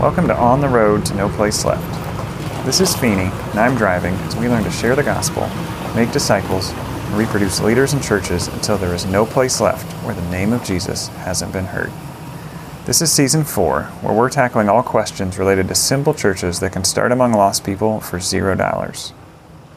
[0.00, 2.64] Welcome to On the Road to No Place Left.
[2.64, 5.48] This is Feeney, and I'm driving as we learn to share the gospel,
[5.96, 10.30] make disciples, and reproduce leaders and churches until there is no place left where the
[10.30, 11.90] name of Jesus hasn't been heard.
[12.86, 16.84] This is season four, where we're tackling all questions related to simple churches that can
[16.84, 19.12] start among lost people for zero dollars.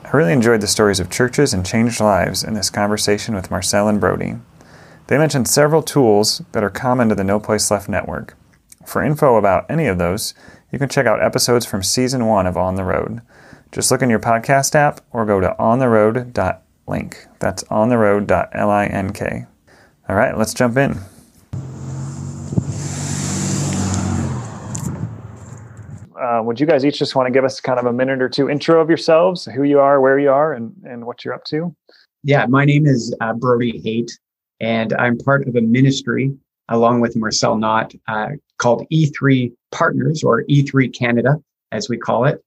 [0.06, 3.88] I really enjoyed the stories of churches and changed lives in this conversation with Marcel
[3.88, 4.36] and Brody.
[5.07, 8.38] They mentioned several tools that are common to the No Place Left network.
[8.91, 10.33] For info about any of those,
[10.69, 13.21] you can check out episodes from season one of On the Road.
[13.71, 17.27] Just look in your podcast app or go to ontheroad.link.
[17.39, 19.47] That's ontheroad.link.
[20.09, 21.00] All right, let's jump in.
[26.21, 28.28] Uh, would you guys each just want to give us kind of a minute or
[28.28, 31.45] two intro of yourselves, who you are, where you are, and, and what you're up
[31.45, 31.73] to?
[32.23, 34.11] Yeah, my name is uh, Brody Haight,
[34.59, 36.33] and I'm part of a ministry
[36.67, 38.30] along with Marcel Knott uh,
[38.62, 41.36] called E3 Partners or E3 Canada,
[41.72, 42.44] as we call it.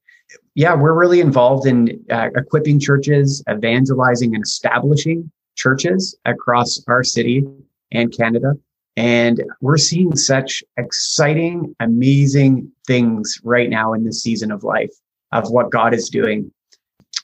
[0.54, 7.44] Yeah, we're really involved in uh, equipping churches, evangelizing, and establishing churches across our city
[7.92, 8.54] and Canada.
[8.96, 14.92] And we're seeing such exciting, amazing things right now in this season of life
[15.32, 16.52] of what God is doing.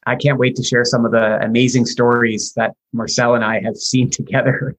[0.06, 3.76] I can't wait to share some of the amazing stories that Marcel and I have
[3.90, 4.76] seen together.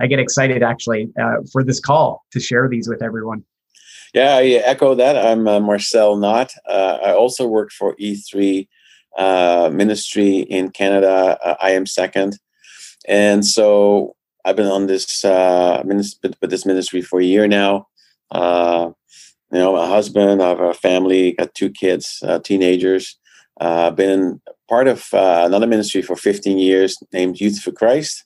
[0.00, 3.44] I get excited actually uh, for this call to share these with everyone.
[4.14, 5.16] Yeah, I echo that.
[5.16, 6.52] I'm uh, Marcel Knott.
[6.68, 8.66] Uh, I also work for E3
[9.16, 11.38] uh, Ministry in Canada.
[11.44, 12.38] Uh, I am second.
[13.06, 17.86] And so I've been on this uh, ministry, this ministry for a year now.
[18.30, 18.90] Uh,
[19.52, 23.16] you know, my husband, I have a family, got two kids, teenagers.
[23.60, 28.24] I've been part of another ministry for 15 years named Youth for Christ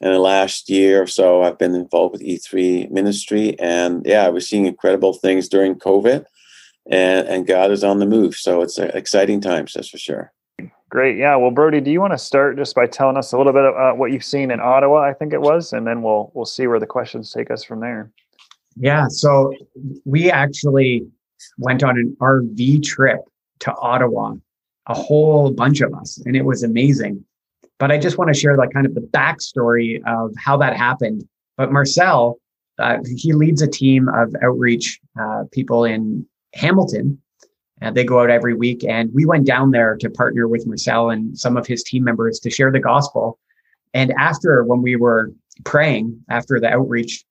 [0.00, 4.40] in the last year or so, I've been involved with E3 ministry, and yeah, we're
[4.40, 6.24] seeing incredible things during COVID,
[6.90, 8.36] and and God is on the move.
[8.36, 10.32] So it's exciting times, that's for sure.
[10.90, 11.34] Great, yeah.
[11.36, 13.92] Well, Brody, do you want to start just by telling us a little bit about
[13.92, 15.00] uh, what you've seen in Ottawa?
[15.00, 17.80] I think it was, and then we'll we'll see where the questions take us from
[17.80, 18.12] there.
[18.76, 19.52] Yeah, so
[20.04, 21.06] we actually
[21.58, 23.20] went on an RV trip
[23.60, 24.34] to Ottawa,
[24.88, 27.24] a whole bunch of us, and it was amazing.
[27.78, 31.28] But I just want to share like kind of the backstory of how that happened.
[31.56, 32.38] But Marcel,
[32.78, 37.20] uh, he leads a team of outreach uh, people in Hamilton.
[37.80, 38.84] And they go out every week.
[38.84, 42.40] And we went down there to partner with Marcel and some of his team members
[42.40, 43.38] to share the gospel.
[43.94, 45.32] And after, when we were
[45.64, 47.24] praying after the outreach,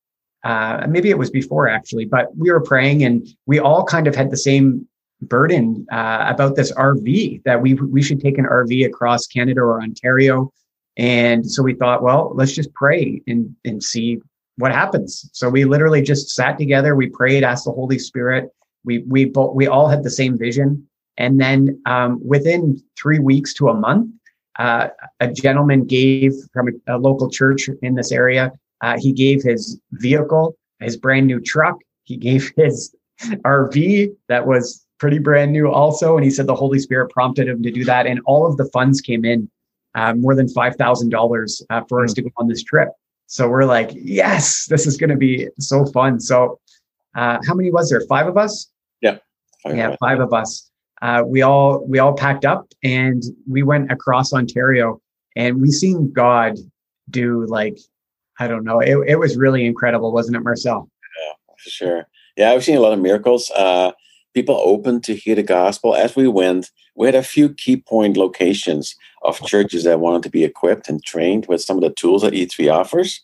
[0.46, 4.16] uh, maybe it was before actually, but we were praying and we all kind of
[4.16, 4.88] had the same
[5.22, 9.82] burden uh, about this RV that we we should take an RV across Canada or
[9.82, 10.52] Ontario,
[10.98, 14.20] and so we thought, well, let's just pray and and see
[14.58, 15.30] what happens.
[15.34, 18.50] So we literally just sat together, we prayed, asked the Holy Spirit.
[18.84, 23.54] We we both we all had the same vision, and then um, within three weeks
[23.56, 24.12] to a month,
[24.60, 24.90] uh,
[25.20, 28.52] a gentleman gave from a, a local church in this area.
[28.82, 31.78] Uh, he gave his vehicle, his brand new truck.
[32.04, 36.16] He gave his RV that was pretty brand new also.
[36.16, 38.08] And he said the Holy Spirit prompted him to do that.
[38.08, 39.50] And all of the funds came in,
[39.96, 42.16] uh, more than $5,000 uh, for us hmm.
[42.16, 42.90] to go on this trip.
[43.28, 46.20] So we're like, yes, this is going to be so fun.
[46.20, 46.60] So
[47.16, 48.02] uh, how many was there?
[48.08, 48.72] Five of us?
[49.02, 49.18] Yeah.
[49.64, 50.70] Five yeah, five of us.
[51.02, 55.00] Uh, we all we all packed up and we went across Ontario
[55.36, 56.58] and we seen God
[57.10, 57.78] do like
[58.40, 58.80] I don't know.
[58.80, 60.90] It, it was really incredible, wasn't it, Marcel?
[61.20, 61.34] Yeah,
[61.64, 62.08] for sure.
[62.36, 63.52] Yeah, I've seen a lot of miracles.
[64.38, 65.96] People open to hear the gospel.
[65.96, 70.30] As we went, we had a few key point locations of churches that wanted to
[70.30, 73.20] be equipped and trained with some of the tools that E3 offers.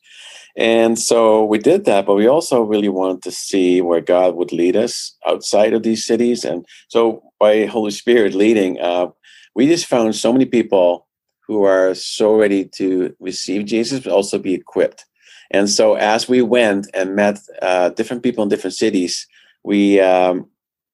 [0.57, 4.51] And so we did that, but we also really wanted to see where God would
[4.51, 6.43] lead us outside of these cities.
[6.43, 9.09] And so by Holy Spirit leading, uh,
[9.53, 11.05] we just found so many people
[11.41, 15.05] who are so ready to receive Jesus, but also be equipped.
[15.51, 19.27] And so as we went and met uh, different people in different cities,
[19.63, 20.49] we um,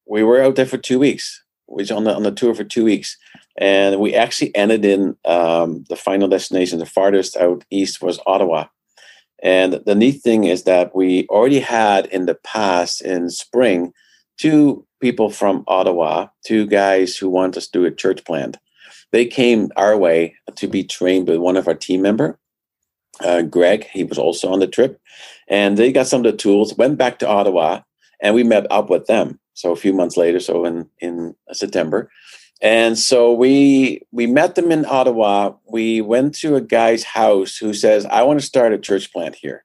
[0.09, 1.41] we were out there for two weeks.
[1.67, 3.15] We was on the on the tour for two weeks,
[3.57, 6.79] and we actually ended in um, the final destination.
[6.79, 8.65] The farthest out east was Ottawa.
[9.41, 13.93] And the neat thing is that we already had in the past in spring
[14.37, 18.57] two people from Ottawa, two guys who want us to do a church plant.
[19.11, 22.37] They came our way to be trained with one of our team member,
[23.21, 23.85] uh, Greg.
[23.85, 24.99] He was also on the trip,
[25.47, 26.75] and they got some of the tools.
[26.75, 27.81] Went back to Ottawa,
[28.21, 32.09] and we met up with them so a few months later, so in in September,
[32.61, 35.53] and so we we met them in Ottawa.
[35.67, 39.35] We went to a guy's house who says, "I want to start a church plant
[39.35, 39.63] here,"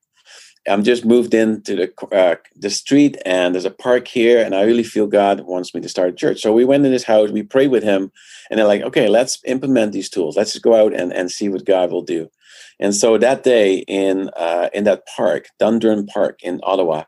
[0.67, 4.63] I'm just moved into the uh, the street, and there's a park here, and I
[4.63, 6.41] really feel God wants me to start a church.
[6.41, 8.11] So we went in his house, we prayed with him,
[8.51, 10.37] and they're like, okay, let's implement these tools.
[10.37, 12.31] Let's just go out and, and see what God will do.
[12.81, 17.05] And so that day in uh, in that park, Dundurn Park in Ottawa,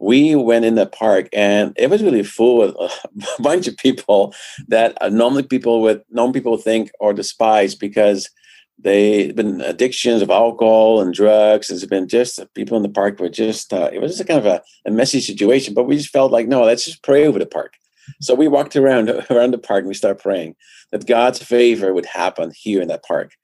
[0.00, 2.90] we went in the park and it was really full with a
[3.42, 4.34] bunch of people
[4.66, 8.30] that uh, normally people would normal people think or despise because
[8.78, 11.70] they've been addictions of alcohol and drugs.
[11.70, 14.46] It's been just people in the park were just uh, it was just kind of
[14.46, 17.46] a, a messy situation, but we just felt like no, let's just pray over the
[17.46, 17.74] park.
[18.22, 20.56] So we walked around around the park and we started praying
[20.92, 23.34] that God's favor would happen here in that park.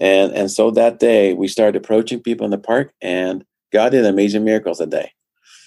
[0.00, 4.06] And and so that day we started approaching people in the park and God did
[4.06, 5.12] amazing miracles that day.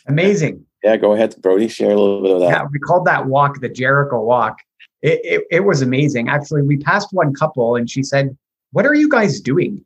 [0.07, 0.65] Amazing.
[0.83, 1.67] Yeah, go ahead, Brody.
[1.67, 2.49] Share a little bit of that.
[2.49, 4.59] Yeah, we called that walk the Jericho walk.
[5.01, 6.29] It, it, it was amazing.
[6.29, 8.37] Actually, we passed one couple and she said,
[8.71, 9.83] What are you guys doing?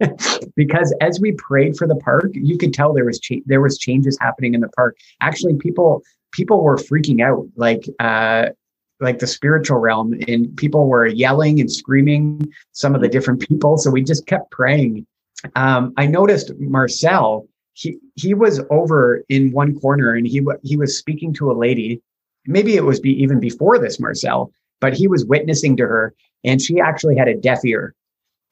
[0.56, 3.78] because as we prayed for the park, you could tell there was cha- there was
[3.78, 4.96] changes happening in the park.
[5.20, 6.02] Actually, people
[6.32, 8.46] people were freaking out, like uh,
[9.00, 12.52] like the spiritual realm, and people were yelling and screaming.
[12.72, 13.78] Some of the different people.
[13.78, 15.06] So we just kept praying.
[15.54, 17.46] Um, I noticed Marcel
[17.76, 22.00] he he was over in one corner and he he was speaking to a lady.
[22.46, 24.50] Maybe it was be, even before this, Marcel,
[24.80, 27.94] but he was witnessing to her, and she actually had a deaf ear.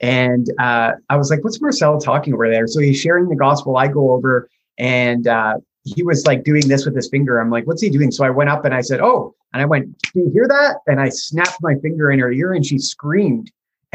[0.01, 3.79] And uh, I was like, "What's Marcel talking over there?" So he's sharing the gospel.
[3.79, 5.55] I go over, and uh,
[5.85, 7.41] he was like doing this with his finger.
[7.41, 9.65] I'm like, "What's he doing?" So I went up and I said, "Oh," and I
[9.65, 12.79] went, "Do you hear that?" And I snapped my finger in her ear, and she
[12.79, 13.51] screamed.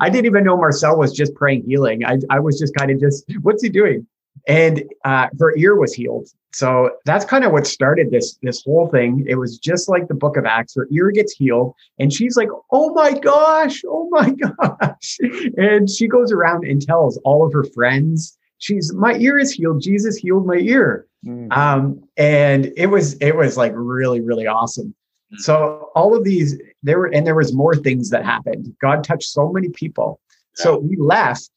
[0.00, 2.06] I didn't even know Marcel was just praying healing.
[2.06, 4.06] I, I was just kind of just, what's he doing?
[4.46, 6.28] And uh, her ear was healed.
[6.54, 9.24] So that's kind of what started this this whole thing.
[9.26, 10.74] It was just like the Book of Acts.
[10.74, 15.18] Her ear gets healed, and she's like, "Oh my gosh, oh my gosh!"
[15.56, 19.80] And she goes around and tells all of her friends, "She's my ear is healed.
[19.80, 21.52] Jesus healed my ear." Mm-hmm.
[21.52, 24.88] Um, and it was it was like really really awesome.
[24.88, 25.38] Mm-hmm.
[25.38, 28.76] So all of these there were and there was more things that happened.
[28.78, 30.20] God touched so many people.
[30.54, 31.48] So we left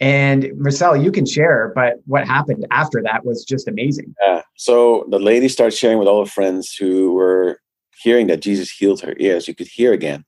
[0.00, 4.14] and Marcel, you can share, but what happened after that was just amazing.
[4.22, 4.42] Yeah.
[4.56, 7.60] So the lady started sharing with all her friends who were
[8.00, 9.48] hearing that Jesus healed her ears.
[9.48, 10.24] You could hear again.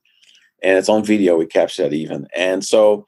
[0.62, 1.36] And it's on video.
[1.36, 2.26] We captured that even.
[2.34, 3.06] And so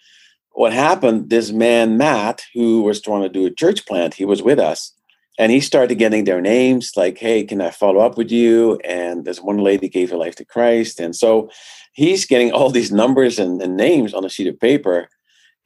[0.53, 4.43] what happened, this man, Matt, who was trying to do a church plant, he was
[4.43, 4.93] with us.
[5.39, 8.79] And he started getting their names like, hey, can I follow up with you?
[8.85, 11.01] And there's one lady gave her life to Christ.
[11.01, 11.51] And so
[11.93, 15.09] he's getting all these numbers and, and names on a sheet of paper.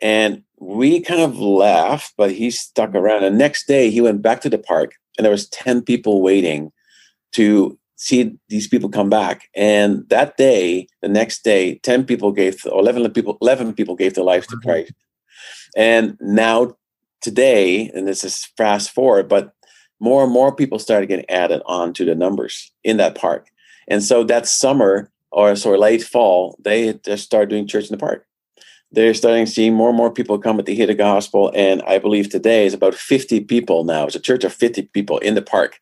[0.01, 3.25] And we kind of left, but he stuck around.
[3.25, 6.73] And next day he went back to the park and there was 10 people waiting
[7.33, 9.49] to see these people come back.
[9.55, 14.15] And that day, the next day, 10 people gave, or 11 people, 11 people gave
[14.15, 14.69] their life to mm-hmm.
[14.69, 14.93] Christ.
[15.77, 16.77] And now
[17.23, 19.53] today, and this is fast forward, but
[19.99, 23.49] more and more people started getting added on to the numbers in that park.
[23.89, 27.93] And so that summer or sort of late fall, they just started doing church in
[27.93, 28.27] the park
[28.97, 31.53] they're starting to see more and more people come to hear the gospel.
[31.55, 34.07] And I believe today is about 50 people now.
[34.07, 35.79] It's a church of 50 people in the park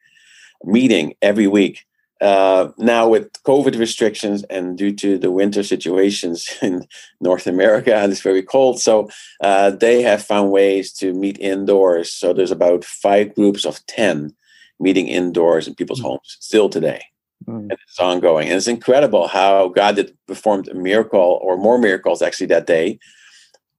[0.65, 1.87] meeting every week.
[2.21, 6.89] Uh, now with COVID restrictions and due to the winter situations in
[7.21, 8.81] North America, it's very cold.
[8.81, 9.09] So
[9.41, 12.13] uh, they have found ways to meet indoors.
[12.13, 14.35] So there's about five groups of 10
[14.81, 16.09] meeting indoors in people's mm-hmm.
[16.09, 17.05] homes still today.
[17.47, 17.63] Mm.
[17.63, 18.49] And it's ongoing.
[18.49, 22.99] And it's incredible how God did performed a miracle or more miracles actually that day.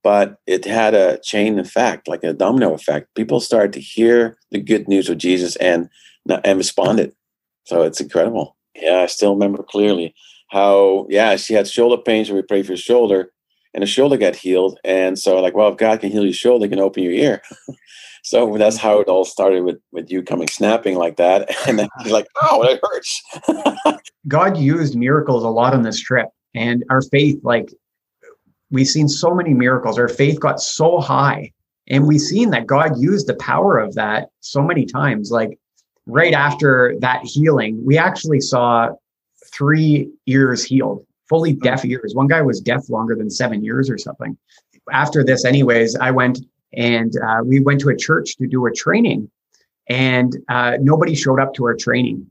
[0.03, 3.15] But it had a chain effect, like a domino effect.
[3.15, 5.89] People started to hear the good news of Jesus and
[6.43, 7.13] and responded.
[7.65, 8.55] So it's incredible.
[8.75, 10.13] Yeah, I still remember clearly
[10.50, 13.31] how, yeah, she had shoulder pains and we prayed for her shoulder
[13.74, 14.79] and the shoulder got healed.
[14.83, 17.41] And so like, well, if God can heal your shoulder, he can open your ear.
[18.25, 19.12] So that's how it mm-hmm.
[19.12, 22.82] all started with with you coming snapping like that, and then he's like, "Oh, it
[22.84, 27.72] hurts." God used miracles a lot on this trip, and our faith, like
[28.72, 30.00] we've seen so many miracles.
[30.00, 31.51] Our faith got so high,
[31.88, 35.29] and we've seen that God used the power of that so many times.
[35.29, 35.60] Like
[36.08, 38.89] right after that healing, we actually saw
[39.53, 42.15] three ears healed, fully deaf ears.
[42.15, 44.36] One guy was deaf longer than seven years or something.
[44.91, 46.39] After this, anyways, I went
[46.75, 49.29] and uh, we went to a church to do a training,
[49.89, 52.25] and uh, nobody showed up to our training.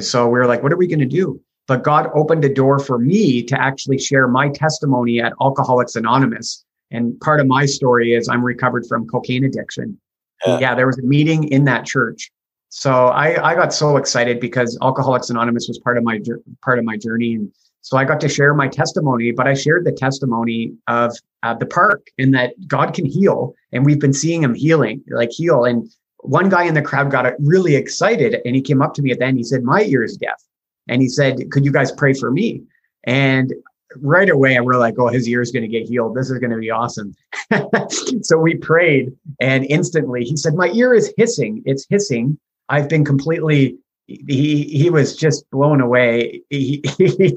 [0.00, 1.40] So we were like, what are we going to do?
[1.66, 6.64] But God opened a door for me to actually share my testimony at Alcoholics Anonymous.
[6.90, 9.98] And part of my story is I'm recovered from cocaine addiction.
[10.46, 12.30] Yeah, yeah there was a meeting in that church.
[12.68, 16.20] So I, I got so excited because Alcoholics Anonymous was part of my
[16.62, 17.50] part of my journey, and
[17.86, 21.66] so I got to share my testimony, but I shared the testimony of uh, the
[21.66, 23.54] park and that God can heal.
[23.70, 25.64] And we've been seeing him healing, like heal.
[25.64, 25.88] And
[26.18, 29.20] one guy in the crowd got really excited and he came up to me at
[29.20, 29.36] the end.
[29.38, 30.42] He said, My ear is deaf.
[30.88, 32.60] And he said, Could you guys pray for me?
[33.04, 33.54] And
[34.00, 36.16] right away, we're like, Oh, his ear is going to get healed.
[36.16, 37.14] This is going to be awesome.
[38.22, 41.62] so we prayed, and instantly he said, My ear is hissing.
[41.64, 42.36] It's hissing.
[42.68, 46.42] I've been completely he he was just blown away.
[46.50, 47.36] He, he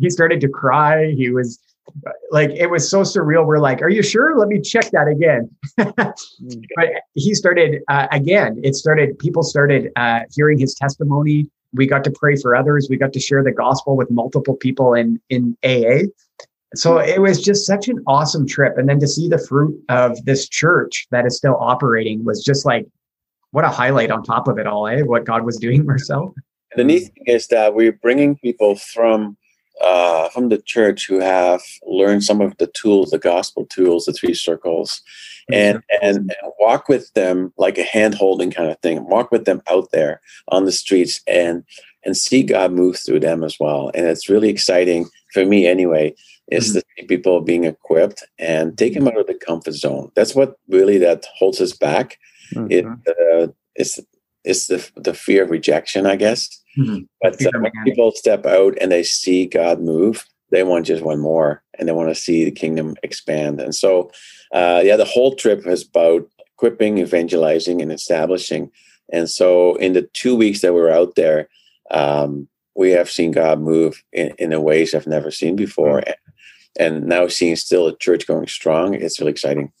[0.00, 1.12] he started to cry.
[1.12, 1.58] He was
[2.30, 3.46] like it was so surreal.
[3.46, 4.36] We're like, "Are you sure?
[4.38, 5.50] Let me check that again."
[6.76, 8.60] but he started uh, again.
[8.62, 9.18] It started.
[9.18, 11.50] People started uh, hearing his testimony.
[11.72, 12.88] We got to pray for others.
[12.90, 16.08] We got to share the gospel with multiple people in in AA.
[16.74, 18.76] So it was just such an awesome trip.
[18.76, 22.66] And then to see the fruit of this church that is still operating was just
[22.66, 22.86] like
[23.50, 25.02] what a highlight on top of it all, eh?
[25.02, 26.34] What God was doing, Marcel.
[26.76, 29.36] The neat thing is that we're bringing people from
[29.80, 34.12] uh, from the church who have learned some of the tools, the gospel tools, the
[34.12, 35.00] three circles,
[35.50, 39.04] and and, and walk with them like a hand holding kind of thing.
[39.08, 41.64] Walk with them out there on the streets and
[42.04, 43.90] and see God move through them as well.
[43.94, 46.14] And it's really exciting for me anyway.
[46.50, 46.78] Is mm-hmm.
[46.78, 50.10] to see people being equipped and take them out of the comfort zone.
[50.16, 52.18] That's what really that holds us back
[52.54, 52.66] Mm-hmm.
[52.70, 54.00] It uh, it's
[54.44, 56.48] it's the the fear of rejection, I guess.
[56.78, 57.04] Mm-hmm.
[57.22, 61.20] But uh, when people step out and they see God move, they want just one
[61.20, 63.60] more, and they want to see the kingdom expand.
[63.60, 64.10] And so,
[64.52, 68.70] uh, yeah, the whole trip is about equipping, evangelizing, and establishing.
[69.12, 71.48] And so, in the two weeks that we are out there,
[71.90, 76.00] um, we have seen God move in, in ways I've never seen before.
[76.00, 76.10] Mm-hmm.
[76.78, 79.72] And, and now seeing still a church going strong, it's really exciting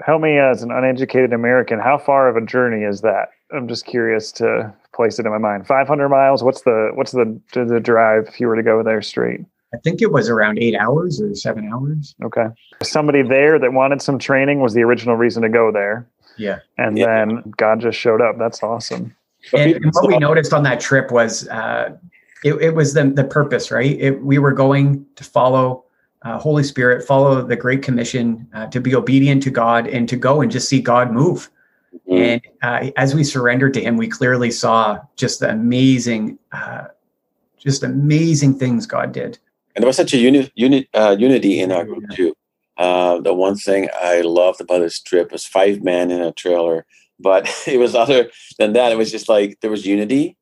[0.00, 3.30] help me as an uneducated American, how far of a journey is that?
[3.54, 5.66] I'm just curious to place it in my mind.
[5.66, 6.42] 500 miles.
[6.42, 9.40] What's the what's the the drive if you were to go there straight?
[9.74, 12.14] I think it was around eight hours or seven hours.
[12.24, 12.46] Okay.
[12.82, 16.08] Somebody there that wanted some training was the original reason to go there.
[16.38, 16.60] Yeah.
[16.78, 17.06] And yeah.
[17.06, 18.38] then God just showed up.
[18.38, 19.14] That's awesome.
[19.52, 21.96] And, and what we noticed on that trip was uh,
[22.44, 23.98] it, it was the the purpose, right?
[23.98, 25.84] It, we were going to follow
[26.26, 30.16] uh, Holy Spirit, follow the Great Commission uh, to be obedient to God and to
[30.16, 31.48] go and just see God move.
[32.08, 32.12] Mm-hmm.
[32.14, 36.86] And uh, as we surrendered to Him, we clearly saw just the amazing, uh,
[37.58, 39.38] just amazing things God did.
[39.76, 42.34] And there was such a uni- uni- uh, unity in our group too.
[42.76, 46.86] Uh, the one thing I loved about this trip was five men in a trailer,
[47.20, 48.90] but it was other than that.
[48.90, 50.36] It was just like there was unity.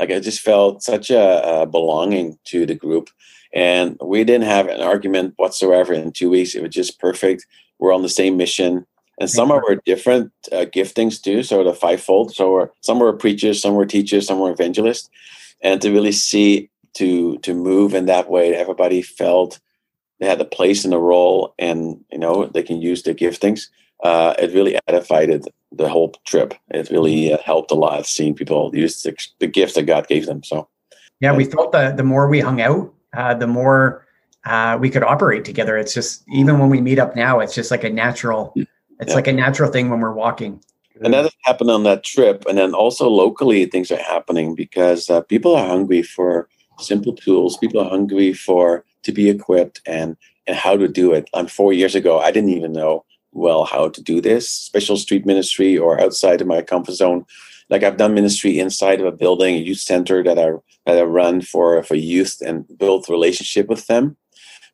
[0.00, 3.10] Like I just felt such a, a belonging to the group
[3.54, 6.54] and we didn't have an argument whatsoever in two weeks.
[6.54, 7.46] It was just perfect.
[7.78, 8.86] We're on the same mission.
[9.20, 12.34] And some of our different uh, giftings too, so the fivefold.
[12.34, 15.10] So we're, some were preachers, some were teachers, some were evangelists.
[15.60, 19.58] And to really see to to move in that way, everybody felt
[20.20, 23.68] they had a place in a role and you know they can use their giftings.
[24.04, 26.54] Uh, it really edified it, the whole trip.
[26.70, 30.26] It really uh, helped a lot seeing people use the, the gifts that God gave
[30.26, 30.44] them.
[30.44, 30.68] So
[31.20, 34.06] yeah, we felt that the more we hung out, uh, the more
[34.44, 35.76] uh, we could operate together.
[35.76, 38.52] It's just even when we meet up now, it's just like a natural.
[38.56, 39.14] It's yeah.
[39.14, 40.62] like a natural thing when we're walking.
[41.00, 45.20] And that happened on that trip, and then also locally, things are happening because uh,
[45.20, 46.48] people are hungry for
[46.80, 47.56] simple tools.
[47.56, 51.28] People are hungry for to be equipped and and how to do it.
[51.34, 55.26] And four years ago, I didn't even know well how to do this special street
[55.26, 57.24] ministry or outside of my comfort zone
[57.70, 60.52] like I've done ministry inside of a building, a youth center that I
[60.86, 64.16] that I run for for youth and build relationship with them.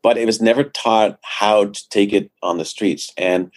[0.03, 3.13] But it was never taught how to take it on the streets.
[3.17, 3.51] And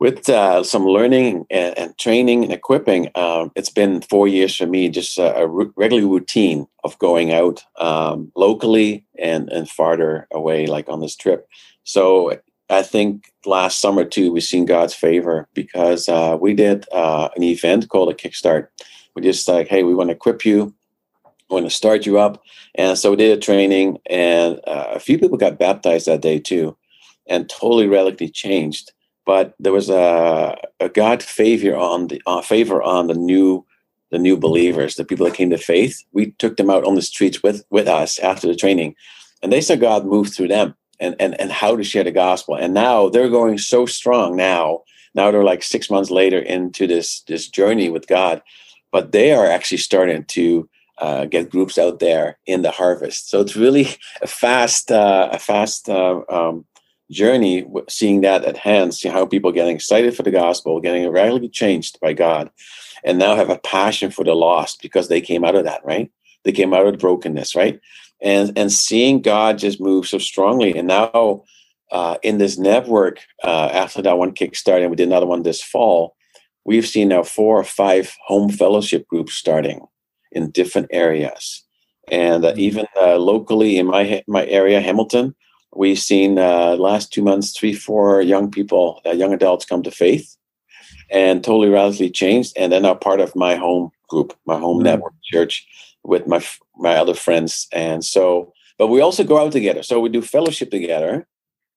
[0.00, 4.66] with uh, some learning and, and, training and equipping, um, it's been four years for
[4.66, 5.46] me, just a,
[5.76, 11.48] regular routine of going out um, locally and, and farther away, like on this trip.
[11.84, 12.38] So
[12.70, 17.42] I think last summer too, we've seen God's favor because uh, we did uh, an
[17.42, 18.68] event called a Kickstart.
[19.14, 20.74] We just like, hey, we want to equip you,
[21.48, 22.42] we want to start you up,
[22.74, 26.40] and so we did a training, and uh, a few people got baptized that day
[26.40, 26.76] too,
[27.26, 28.92] and totally radically changed.
[29.26, 33.64] But there was a, a God favor on the uh, favor on the new
[34.10, 36.02] the new believers, the people that came to faith.
[36.12, 38.96] We took them out on the streets with with us after the training,
[39.42, 42.56] and they saw God move through them and, and, and how to share the gospel.
[42.56, 44.82] And now they're going so strong now.
[45.14, 48.42] Now they're like six months later into this this journey with God,
[48.90, 50.68] but they are actually starting to
[50.98, 53.30] uh, get groups out there in the harvest.
[53.30, 53.88] So it's really
[54.22, 56.64] a fast uh, a fast uh, um,
[57.10, 57.66] journey.
[57.88, 62.00] Seeing that at hand, see how people getting excited for the gospel, getting radically changed
[62.00, 62.50] by God,
[63.04, 66.10] and now have a passion for the lost because they came out of that right.
[66.44, 67.80] They came out of brokenness, right?
[68.24, 70.76] And and seeing God just move so strongly.
[70.76, 71.44] And now
[71.92, 75.62] uh, in this network, uh, after that one kickstart, and we did another one this
[75.62, 76.16] fall,
[76.64, 79.86] we've seen now four or five home fellowship groups starting
[80.32, 81.62] in different areas.
[82.10, 82.60] And uh, mm-hmm.
[82.60, 85.34] even uh, locally in my my area, Hamilton,
[85.76, 89.90] we've seen uh, last two months three, four young people, uh, young adults, come to
[89.90, 90.36] faith,
[91.10, 92.54] and totally radically changed.
[92.56, 94.84] And then are now part of my home group, my home mm-hmm.
[94.84, 95.66] network church,
[96.04, 96.44] with my
[96.76, 97.66] my other friends.
[97.72, 99.82] And so, but we also go out together.
[99.82, 101.26] So we do fellowship together.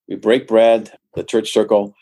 [0.08, 1.94] We break bread, the church circle,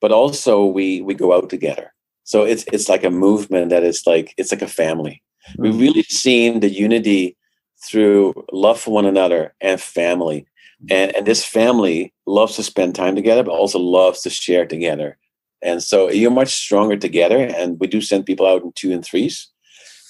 [0.00, 1.92] but also we we go out together.
[2.24, 5.22] So it's it's like a movement that is like it's like a family.
[5.50, 5.62] Mm-hmm.
[5.62, 7.36] We've really seen the unity
[7.84, 10.46] through love for one another and family.
[10.90, 15.16] And, and this family loves to spend time together, but also loves to share together.
[15.62, 17.38] And so you're much stronger together.
[17.38, 19.48] And we do send people out in two and threes.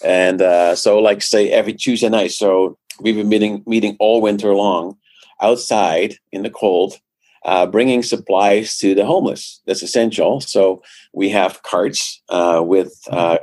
[0.04, 2.32] And uh, so, like, say every Tuesday night.
[2.32, 4.96] So we've been meeting meeting all winter long
[5.40, 6.98] outside in the cold,
[7.44, 9.60] uh, bringing supplies to the homeless.
[9.66, 10.40] That's essential.
[10.40, 13.38] So we have carts uh, with uh,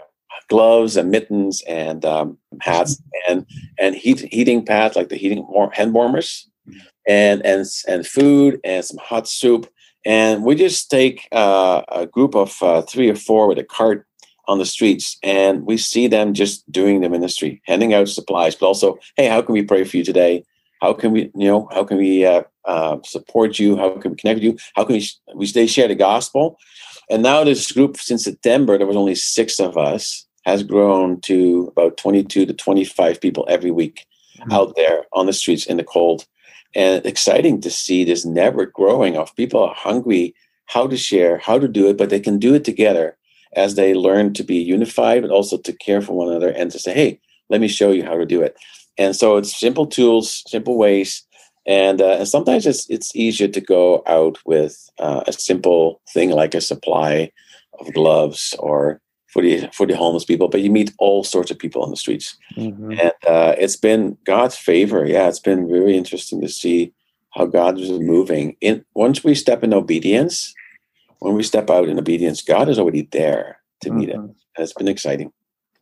[0.49, 3.45] gloves and mittens and um, hats and
[3.79, 6.49] and heat, heating pads like the heating warm, hand warmers
[7.07, 9.69] and and and food and some hot soup
[10.05, 14.05] and we just take uh, a group of uh, three or four with a cart
[14.47, 18.65] on the streets and we see them just doing the ministry handing out supplies but
[18.65, 20.43] also hey how can we pray for you today?
[20.81, 23.77] How can we you know how can we uh, uh support you?
[23.77, 24.57] How can we connect with you?
[24.75, 26.57] How can we we stay share the gospel?
[27.09, 31.71] And now this group since september there was only six of us has grown to
[31.75, 34.05] about 22 to 25 people every week
[34.37, 34.51] mm-hmm.
[34.51, 36.25] out there on the streets in the cold.
[36.75, 40.35] And exciting to see this network growing of people are hungry
[40.67, 43.17] how to share, how to do it, but they can do it together
[43.55, 46.79] as they learn to be unified, but also to care for one another and to
[46.79, 47.19] say, hey,
[47.49, 48.55] let me show you how to do it.
[48.97, 51.23] And so it's simple tools, simple ways.
[51.65, 56.29] And, uh, and sometimes it's, it's easier to go out with uh, a simple thing
[56.29, 57.31] like a supply
[57.79, 59.01] of gloves or
[59.35, 61.97] for the for the homeless people, but you meet all sorts of people on the
[61.97, 62.91] streets, mm-hmm.
[62.91, 65.05] and uh, it's been God's favor.
[65.05, 66.93] Yeah, it's been very interesting to see
[67.31, 68.55] how God is moving.
[68.61, 70.53] In once we step in obedience,
[71.25, 73.97] when we step out in obedience, God is already there to mm-hmm.
[73.97, 74.15] meet us.
[74.15, 75.31] And it's been exciting.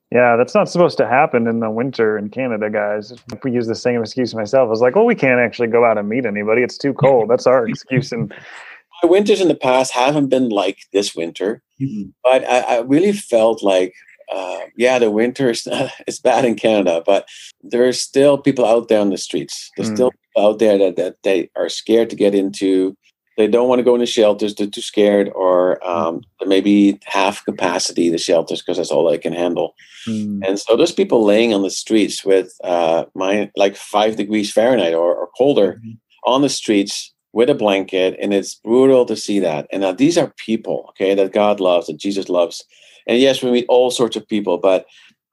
[0.09, 3.11] Yeah, that's not supposed to happen in the winter in Canada, guys.
[3.11, 5.83] If we use the same excuse myself, I was like, well, we can't actually go
[5.83, 6.61] out and meet anybody.
[6.61, 7.29] It's too cold.
[7.29, 8.11] That's our excuse.
[8.11, 8.29] And
[9.03, 12.09] my winters in the past haven't been like this winter, mm-hmm.
[12.23, 13.93] but I, I, really felt like,
[14.31, 15.67] uh, yeah, the winter is
[16.07, 17.27] it's bad in Canada, but
[17.63, 19.71] there are still people out there on the streets.
[19.75, 19.95] There's mm.
[19.95, 22.95] still people out there that, that they are scared to get into.
[23.37, 24.53] They don't want to go into shelters.
[24.53, 25.89] They're too scared, or mm.
[25.89, 29.75] um, maybe half capacity the shelters because that's all they can handle.
[30.07, 30.47] Mm.
[30.47, 34.93] And so there's people laying on the streets with uh, my like five degrees Fahrenheit
[34.93, 35.91] or, or colder mm-hmm.
[36.25, 39.67] on the streets with a blanket, and it's brutal to see that.
[39.71, 42.63] And now these are people, okay, that God loves, that Jesus loves.
[43.07, 44.85] And yes, we meet all sorts of people, but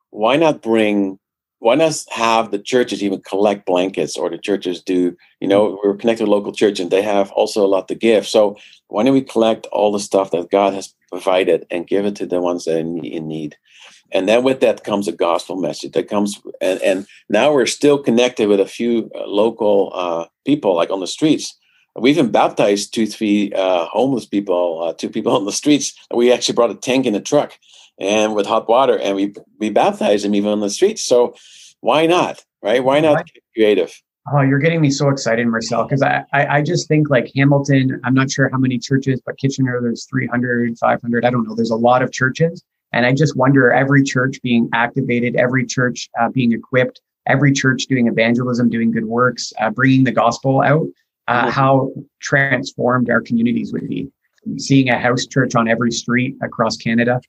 [0.08, 1.19] why not bring
[1.60, 5.94] why not have the churches even collect blankets or the churches do you know we're
[5.94, 8.26] connected to a local church and they have also a lot to give.
[8.26, 8.56] So
[8.88, 12.26] why don't we collect all the stuff that god has provided and give it to
[12.26, 13.56] the ones that are in need?
[14.12, 18.02] And then with that comes a gospel message that comes and, and now we're still
[18.02, 21.56] connected with a few uh, local uh, people like on the streets.
[21.94, 25.92] We even baptized two, three uh, homeless people, uh, two people on the streets.
[26.12, 27.58] We actually brought a tank in a truck
[28.00, 31.04] and with hot water, and we we baptized them even on the streets.
[31.04, 31.34] So
[31.80, 32.82] why not, right?
[32.82, 33.94] Why not get creative?
[34.32, 38.00] Oh, you're getting me so excited, Marcel, because I, I, I just think like Hamilton.
[38.04, 41.24] I'm not sure how many churches, but Kitchener, there's 300, 500.
[41.24, 41.54] I don't know.
[41.54, 46.08] There's a lot of churches, and I just wonder every church being activated, every church
[46.20, 50.86] uh, being equipped, every church doing evangelism, doing good works, uh, bringing the gospel out
[51.28, 51.50] uh, mm-hmm.
[51.50, 54.10] how transformed our communities would be.
[54.58, 57.20] Seeing a house church on every street across Canada.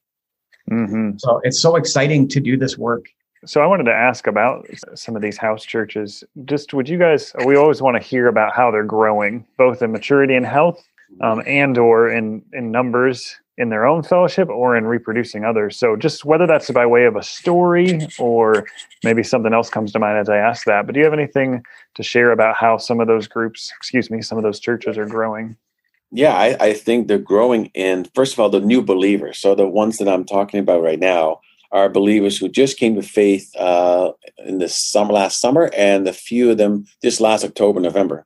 [0.71, 1.17] Mm-hmm.
[1.17, 3.05] So it's so exciting to do this work.
[3.45, 6.23] So I wanted to ask about some of these house churches.
[6.45, 7.33] Just would you guys?
[7.45, 10.83] We always want to hear about how they're growing, both in maturity and health,
[11.21, 15.77] um, and or in in numbers in their own fellowship or in reproducing others.
[15.77, 18.65] So just whether that's by way of a story or
[19.03, 20.85] maybe something else comes to mind as I ask that.
[20.85, 21.63] But do you have anything
[21.95, 25.05] to share about how some of those groups, excuse me, some of those churches are
[25.05, 25.57] growing?
[26.11, 29.37] Yeah, I, I think they're growing in first of all the new believers.
[29.37, 31.39] So the ones that I'm talking about right now
[31.71, 34.11] are believers who just came to faith uh,
[34.45, 38.25] in the summer last summer, and a few of them this last October, November.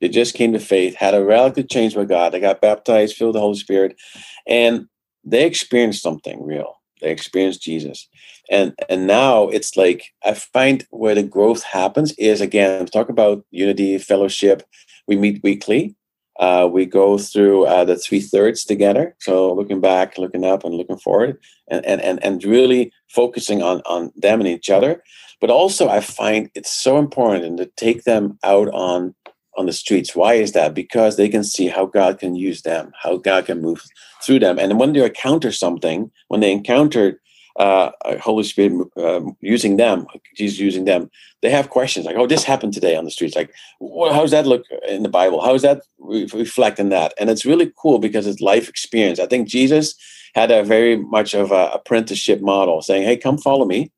[0.00, 2.32] They just came to faith, had a radical change with God.
[2.32, 4.00] They got baptized, filled the Holy Spirit,
[4.46, 4.86] and
[5.24, 6.76] they experienced something real.
[7.02, 8.08] They experienced Jesus.
[8.50, 13.44] And and now it's like I find where the growth happens is again, talk about
[13.50, 14.62] unity, fellowship.
[15.06, 15.94] We meet weekly.
[16.38, 19.16] Uh, we go through uh, the three thirds together.
[19.20, 23.82] So looking back, looking up, and looking forward, and and and, and really focusing on
[23.86, 25.02] on them and each other.
[25.40, 29.14] But also, I find it's so important to take them out on
[29.56, 30.14] on the streets.
[30.14, 30.74] Why is that?
[30.74, 33.84] Because they can see how God can use them, how God can move
[34.22, 37.20] through them, and when they encounter something, when they encounter
[37.58, 37.90] uh,
[38.20, 41.10] Holy Spirit uh, using them, Jesus using them,
[41.42, 43.36] they have questions like, "Oh, this happened today on the streets.
[43.36, 45.40] Like, well, how does that look in the Bible?
[45.40, 49.18] How does that re- reflect in that?" And it's really cool because it's life experience.
[49.18, 49.94] I think Jesus
[50.34, 53.90] had a very much of a apprenticeship model, saying, "Hey, come follow me,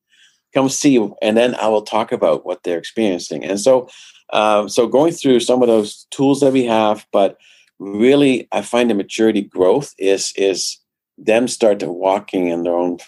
[0.54, 3.88] come see, and then I will talk about what they're experiencing." And so,
[4.32, 7.36] uh, so going through some of those tools that we have, but
[7.78, 10.78] really, I find the maturity growth is is
[11.18, 12.98] them start to walking in their own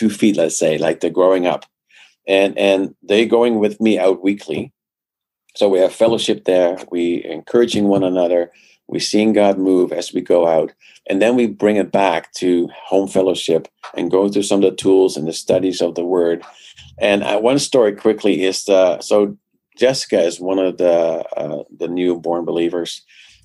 [0.00, 1.66] two feet, let's say, like they're growing up.
[2.26, 4.72] And and they're going with me out weekly.
[5.56, 6.78] So we have fellowship there.
[6.90, 8.50] We encouraging one another.
[8.88, 10.72] We're seeing God move as we go out.
[11.08, 14.76] And then we bring it back to home fellowship and go through some of the
[14.76, 16.42] tools and the studies of the word.
[16.98, 19.36] And uh, one story quickly is the, so
[19.76, 23.02] Jessica is one of the uh, the newborn believers,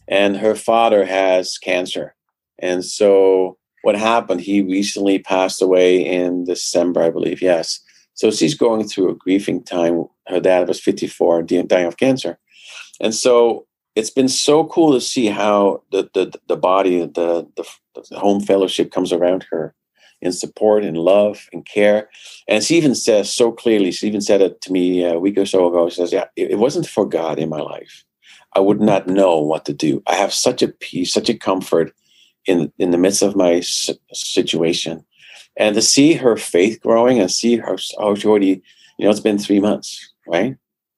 [0.07, 2.15] and her father has cancer.
[2.59, 7.39] And so what happened, he recently passed away in December, I believe.
[7.39, 7.79] Yes.
[8.15, 10.05] So she's going through a grieving time.
[10.27, 12.39] Her dad was 54, dying of cancer.
[12.99, 17.65] And so it's been so cool to see how the the, the body, the, the,
[18.09, 19.75] the home fellowship comes around her
[20.19, 22.09] in support and love and care.
[22.47, 25.45] And she even says so clearly, she even said it to me a week or
[25.45, 25.89] so ago.
[25.89, 28.03] She says, Yeah, it wasn't for God in my life.
[28.53, 30.01] I would not know what to do.
[30.07, 31.93] I have such a peace, such a comfort
[32.45, 33.61] in in the midst of my
[34.13, 35.05] situation,
[35.57, 38.61] and to see her faith growing and see her how she already,
[38.97, 40.57] you know, it's been three months, right?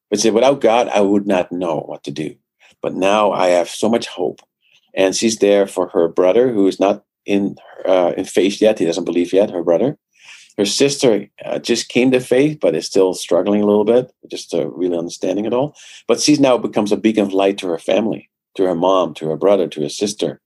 [0.10, 2.36] But say without God, I would not know what to do.
[2.81, 4.41] But now I have so much hope,
[4.95, 7.55] and she's there for her brother who is not in
[7.86, 8.79] uh, in faith yet.
[8.79, 9.49] He doesn't believe yet.
[9.49, 9.97] Her brother,
[10.57, 14.51] her sister uh, just came to faith, but is still struggling a little bit, just
[14.51, 15.75] to really understanding it all.
[16.07, 19.27] But she's now becomes a beacon of light to her family, to her mom, to
[19.29, 20.41] her brother, to her sister,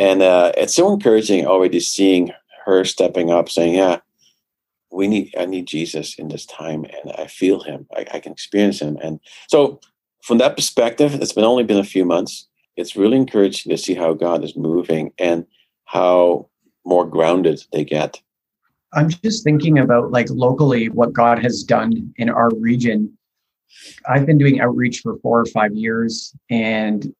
[0.00, 2.32] and uh, it's so encouraging already seeing
[2.64, 3.98] her stepping up, saying, "Yeah,
[4.90, 5.34] we need.
[5.38, 7.86] I need Jesus in this time, and I feel Him.
[7.94, 9.78] I, I can experience Him." And so,
[10.22, 12.48] from that perspective, it's been only been a few months.
[12.76, 15.46] It's really encouraging to see how God is moving and
[15.84, 16.48] how
[16.86, 18.22] more grounded they get.
[18.94, 23.18] I'm just thinking about like locally what God has done in our region.
[24.08, 27.14] I've been doing outreach for four or five years, and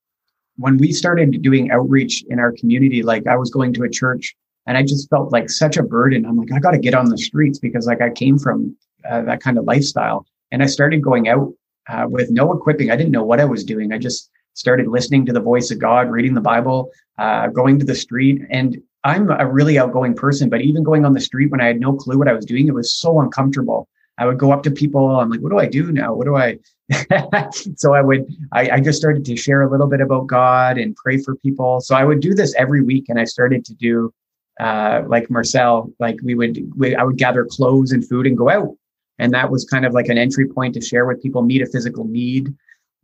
[0.61, 4.37] when we started doing outreach in our community, like I was going to a church
[4.67, 6.27] and I just felt like such a burden.
[6.27, 8.77] I'm like, I got to get on the streets because like I came from
[9.09, 10.27] uh, that kind of lifestyle.
[10.53, 11.53] And I started going out
[11.89, 12.91] uh, with no equipping.
[12.91, 13.91] I didn't know what I was doing.
[13.91, 17.87] I just started listening to the voice of God, reading the Bible, uh, going to
[17.87, 18.43] the street.
[18.51, 21.81] And I'm a really outgoing person, but even going on the street when I had
[21.81, 23.89] no clue what I was doing, it was so uncomfortable.
[24.21, 25.19] I would go up to people.
[25.19, 26.13] I'm like, what do I do now?
[26.13, 26.59] What do I?
[27.77, 30.95] so I would, I, I, just started to share a little bit about God and
[30.95, 31.81] pray for people.
[31.81, 34.13] So I would do this every week, and I started to do,
[34.59, 38.51] uh, like Marcel, like we would, we, I would gather clothes and food and go
[38.51, 38.77] out,
[39.19, 41.67] and that was kind of like an entry point to share with people, meet a
[41.67, 42.53] physical need,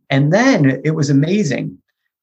[0.09, 1.77] and then it was amazing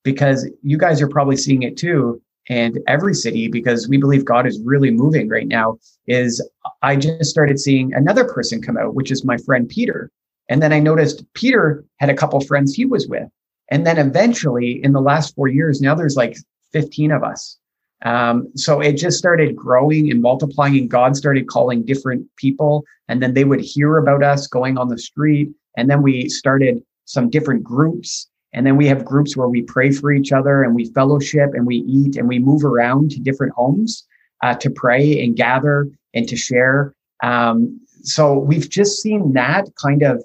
[0.04, 4.46] because you guys are probably seeing it too and every city because we believe God
[4.46, 6.46] is really moving right now is
[6.83, 10.11] I just started seeing another person come out, which is my friend Peter.
[10.48, 13.28] And then I noticed Peter had a couple friends he was with.
[13.70, 16.37] And then eventually in the last four years, now there's like
[16.72, 17.59] 15 of us.
[18.04, 22.85] Um, so it just started growing and multiplying, and God started calling different people.
[23.09, 25.48] And then they would hear about us going on the street.
[25.78, 29.90] And then we started some different groups and then we have groups where we pray
[29.90, 33.52] for each other and we fellowship and we eat and we move around to different
[33.52, 34.06] homes
[34.42, 36.94] uh, to pray and gather and to share.
[37.22, 40.22] Um, so we've just seen that kind of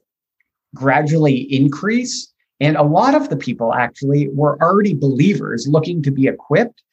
[0.76, 2.32] gradually increase.
[2.60, 6.84] And a lot of the people actually were already believers looking to be equipped.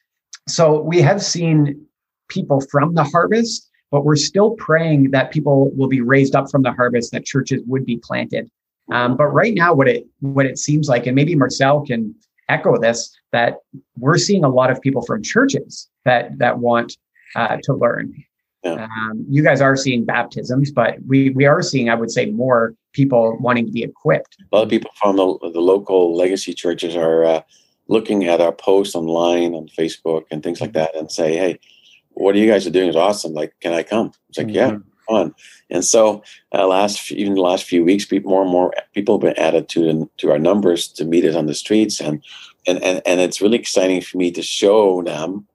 [0.47, 1.85] So we have seen
[2.29, 6.63] people from the harvest, but we're still praying that people will be raised up from
[6.63, 8.49] the harvest, that churches would be planted.
[8.91, 12.15] Um, but right now, what it what it seems like, and maybe Marcel can
[12.49, 13.57] echo this, that
[13.97, 16.97] we're seeing a lot of people from churches that that want
[17.35, 18.13] uh, to learn.
[18.63, 18.85] Yeah.
[18.85, 22.75] Um, you guys are seeing baptisms, but we we are seeing, I would say, more
[22.93, 24.37] people wanting to be equipped.
[24.51, 27.41] A lot of people from the, the local legacy churches are uh,
[27.87, 31.59] looking at our posts online on Facebook and things like that, and say, "Hey,
[32.11, 33.33] what are you guys are doing is awesome.
[33.33, 34.55] Like, can I come?" It's like, mm-hmm.
[34.55, 34.77] "Yeah,
[35.09, 35.33] on.
[35.69, 39.21] And so, uh, last even the last few weeks, people, more and more people have
[39.21, 42.23] been added to to our numbers to meet us on the streets, and
[42.67, 45.47] and, and and it's really exciting for me to show them,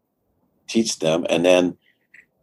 [0.68, 1.76] teach them, and then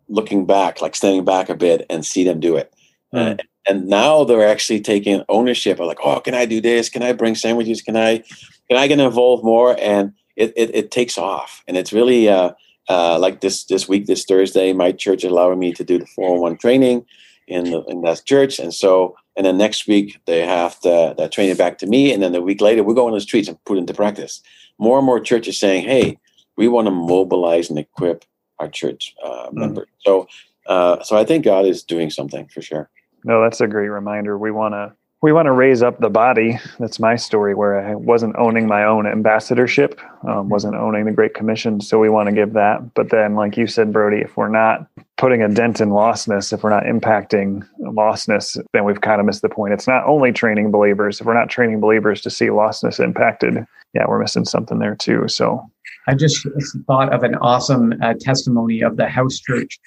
[0.08, 2.74] looking back, like standing back a bit and see them do it.
[3.14, 3.40] Mm.
[3.40, 6.90] Uh, and now they're actually taking ownership of like, oh, can I do this?
[6.90, 7.82] Can I bring sandwiches?
[7.82, 8.24] Can I
[8.68, 9.78] can I get involved more?
[9.80, 12.52] And it it, it takes off, and it's really uh,
[12.90, 16.06] uh, like this this week, this Thursday, my church is allowing me to do the
[16.06, 17.06] 401 training
[17.48, 21.30] in the, in that church, and so and then next week they have the, the
[21.30, 23.64] training back to me, and then the week later we go on the streets and
[23.66, 24.42] put into practice.
[24.78, 26.18] More and more churches saying, hey,
[26.58, 28.26] we want to mobilize and equip
[28.60, 29.60] our church uh, mm-hmm.
[29.60, 29.88] members.
[30.00, 30.28] So
[30.68, 32.90] uh, so I think God is doing something for sure.
[33.24, 34.38] No, that's a great reminder.
[34.38, 36.58] We want to we want to raise up the body.
[36.80, 41.34] That's my story where I wasn't owning my own ambassadorship, um, wasn't owning the Great
[41.34, 41.82] Commission.
[41.82, 42.94] So we want to give that.
[42.94, 46.64] But then, like you said, Brody, if we're not putting a dent in lostness, if
[46.64, 49.74] we're not impacting lostness, then we've kind of missed the point.
[49.74, 51.20] It's not only training believers.
[51.20, 55.28] If we're not training believers to see lostness impacted, yeah, we're missing something there too.
[55.28, 55.70] So
[56.08, 56.48] I just
[56.88, 59.80] thought of an awesome uh, testimony of the house church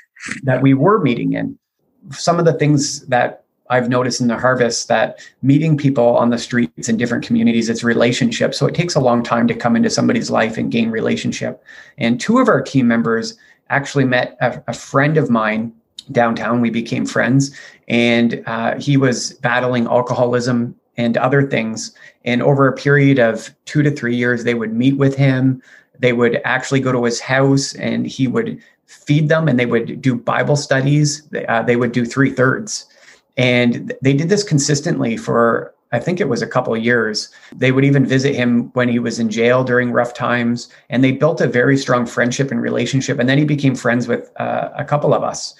[0.42, 1.59] that we were meeting in.
[2.11, 3.41] Some of the things that
[3.72, 7.82] I've noticed in the harvest that meeting people on the streets in different communities, it's
[7.82, 8.58] relationships.
[8.58, 11.64] So it takes a long time to come into somebody's life and gain relationship.
[11.96, 13.35] And two of our team members
[13.70, 15.72] actually met a, a friend of mine
[16.11, 16.61] downtown.
[16.61, 17.58] We became friends,
[17.88, 21.94] and uh, he was battling alcoholism and other things.
[22.26, 25.62] And over a period of two to three years, they would meet with him.
[25.98, 30.02] They would actually go to his house, and he would feed them, and they would
[30.02, 31.22] do Bible studies.
[31.48, 32.87] Uh, they would do three thirds
[33.37, 37.31] and they did this consistently for, I think it was a couple of years.
[37.55, 40.68] They would even visit him when he was in jail during rough times.
[40.90, 43.18] And they built a very strong friendship and relationship.
[43.18, 45.55] And then he became friends with uh, a couple of us.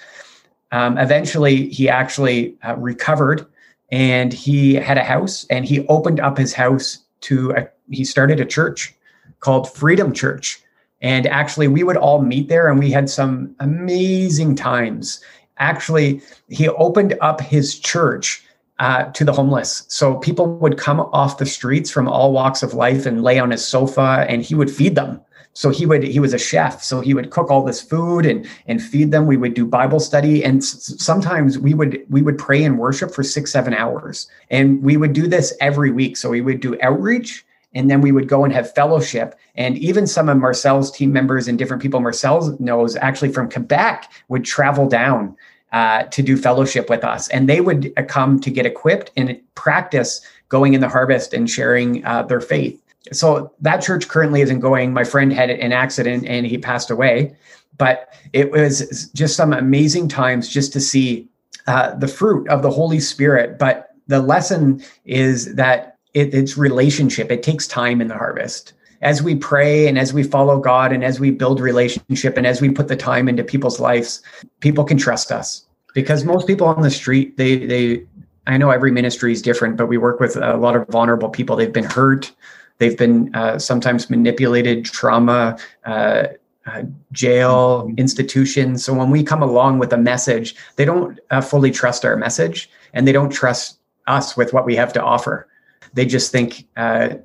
[0.71, 3.45] Um, eventually, he actually uh, recovered
[3.91, 8.39] and he had a house and he opened up his house to, a, he started
[8.39, 8.95] a church
[9.39, 10.59] called Freedom Church.
[11.01, 15.21] And actually, we would all meet there and we had some amazing times
[15.57, 18.43] actually he opened up his church
[18.79, 19.85] uh, to the homeless.
[19.87, 23.51] So people would come off the streets from all walks of life and lay on
[23.51, 25.21] his sofa, and he would feed them.
[25.53, 28.47] So he would he was a chef, so he would cook all this food and
[28.65, 29.27] and feed them.
[29.27, 33.13] We would do Bible study, and s- sometimes we would we would pray and worship
[33.13, 36.17] for six seven hours, and we would do this every week.
[36.17, 39.35] So we would do outreach and then we would go and have fellowship.
[39.55, 44.11] And even some of marcel's team members and different people marcel knows actually from quebec
[44.27, 45.35] would travel down
[45.73, 47.27] uh, to do fellowship with us.
[47.29, 51.49] And they would uh, come to get equipped and practice going in the harvest and
[51.49, 52.79] sharing uh, their faith.
[53.11, 54.93] So that church currently isn't going.
[54.93, 57.35] My friend had an accident and he passed away.
[57.77, 61.27] But it was just some amazing times just to see
[61.65, 63.57] uh, the fruit of the holy spirit.
[63.57, 67.31] But the lesson is that it, it's relationship.
[67.31, 68.73] It takes time in the harvest.
[69.01, 72.61] As we pray and as we follow God and as we build relationship and as
[72.61, 74.21] we put the time into people's lives,
[74.61, 78.05] people can trust us because most people on the street, they, they,
[78.47, 81.55] I know every ministry is different, but we work with a lot of vulnerable people.
[81.55, 82.31] They've been hurt.
[82.77, 86.27] They've been uh, sometimes manipulated, trauma, uh,
[86.65, 88.85] uh, jail, institutions.
[88.85, 92.69] So when we come along with a message, they don't uh, fully trust our message
[92.93, 95.47] and they don't trust us with what we have to offer
[95.93, 97.15] they just think uh,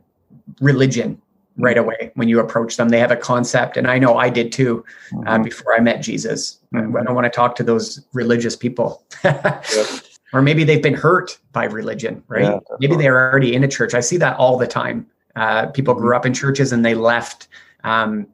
[0.61, 1.21] religion
[1.57, 1.85] right mm-hmm.
[1.85, 2.89] away when you approach them.
[2.89, 5.43] They have a concept, and I know I did too uh, mm-hmm.
[5.43, 6.59] before I met Jesus.
[6.75, 6.97] Mm-hmm.
[6.97, 9.05] I don't want to talk to those religious people.
[9.25, 9.65] yep.
[10.35, 12.43] Or maybe they've been hurt by religion, right?
[12.43, 13.95] Yeah, maybe they're already in a church.
[13.95, 15.07] I see that all the time.
[15.37, 17.49] Uh, people grew up in churches and they left.
[17.83, 18.27] Um,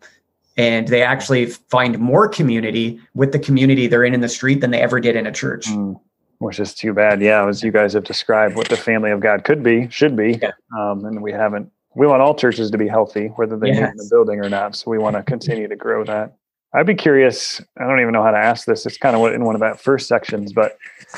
[0.57, 4.73] and they actually find more community with the community they're in in the street than
[4.73, 5.67] they ever did in a church.
[5.67, 6.01] Mm
[6.45, 7.23] which is too bad.
[7.23, 10.39] Yeah, as you guys have described, what the family of God could be, should be,
[10.43, 10.51] yeah.
[10.79, 11.71] um, and we haven't.
[11.97, 13.93] We want all churches to be healthy, whether they yes.
[13.93, 14.77] in the building or not.
[14.77, 16.37] So we want to continue to grow that.
[16.75, 17.63] I'd be curious.
[17.79, 18.85] I don't even know how to ask this.
[18.85, 20.77] It's kind of what in one of that first sections, but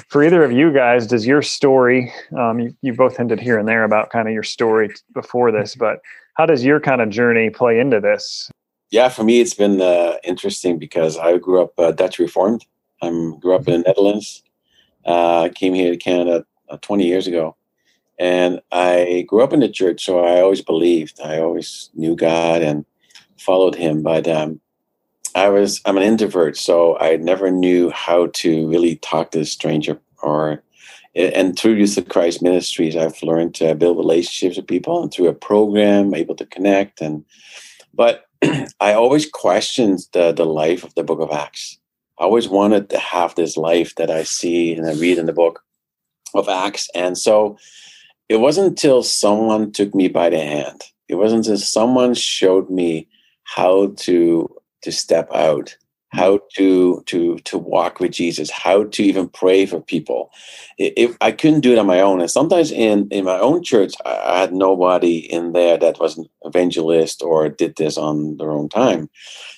[0.09, 2.13] for either of you guys, does your story?
[2.39, 5.75] Um, you, you both hinted here and there about kind of your story before this,
[5.75, 6.01] but
[6.35, 8.51] how does your kind of journey play into this?
[8.91, 12.67] Yeah, for me, it's been uh, interesting because I grew up uh, Dutch Reformed.
[13.03, 13.09] I
[13.41, 14.43] grew up in the Netherlands,
[15.07, 17.57] uh, came here to Canada uh, 20 years ago.
[18.19, 21.21] And I grew up in the church, so I always believed.
[21.23, 22.85] I always knew God and
[23.39, 24.03] followed Him.
[24.03, 24.61] But um,
[25.35, 29.45] I was I'm an introvert, so I never knew how to really talk to a
[29.45, 30.01] stranger.
[30.23, 30.63] Or
[31.15, 35.29] and through Youth of Christ Ministries, I've learned to build relationships with people, and through
[35.29, 37.03] a program, able to connect.
[37.03, 37.23] And
[37.93, 38.25] but
[38.81, 41.79] I always questioned the the life of the Book of Acts.
[42.19, 45.33] I always wanted to have this life that I see and I read in the
[45.33, 45.63] book
[46.35, 46.89] of Acts.
[46.95, 47.59] And so
[48.29, 53.09] it wasn't until someone took me by the hand It wasn't until someone showed me
[53.45, 54.49] how to
[54.83, 55.77] to step out
[56.11, 60.31] how to to to walk with Jesus, how to even pray for people.
[60.79, 63.95] If I couldn't do it on my own, and sometimes in in my own church,
[64.05, 68.69] I had nobody in there that was an evangelist or did this on their own
[68.69, 69.11] time.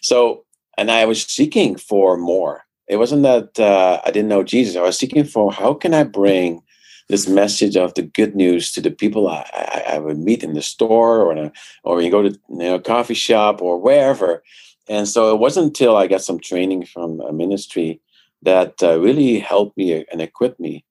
[0.03, 0.45] So,
[0.79, 2.65] and I was seeking for more.
[2.89, 4.77] It wasn't that uh, I didn't know Jesus.
[4.77, 6.63] I was seeking for how can I bring
[7.09, 10.55] this message of the good news to the people I, I, I would meet in
[10.55, 11.53] the store or a,
[11.85, 14.43] or you go to you know, a coffee shop or wherever
[14.89, 18.01] and so it wasn't until I got some training from a ministry
[18.43, 20.85] that uh, really helped me and equipped me.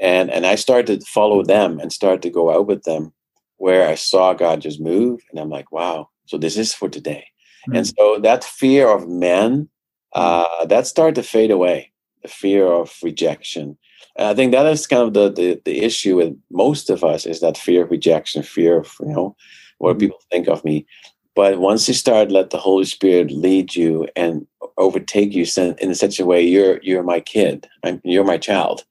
[0.00, 3.12] And, and I started to follow them and started to go out with them
[3.58, 5.20] where I saw God just move.
[5.30, 7.26] And I'm like, wow, so this is for today.
[7.62, 7.76] Mm-hmm.
[7.76, 9.68] And so that fear of men,
[10.14, 10.20] hmm.
[10.20, 13.76] uh, that started to fade away, the fear of rejection.
[14.16, 17.24] And I think that is kind of the, the, the issue with most of us
[17.26, 19.36] is that fear of rejection, fear of, you know,
[19.78, 20.00] what hmm.
[20.00, 20.86] people think of me.
[21.34, 24.46] But once you start, let the Holy Spirit lead you and
[24.76, 27.68] overtake you in such a way, you're you're my kid,
[28.04, 28.84] you're my child.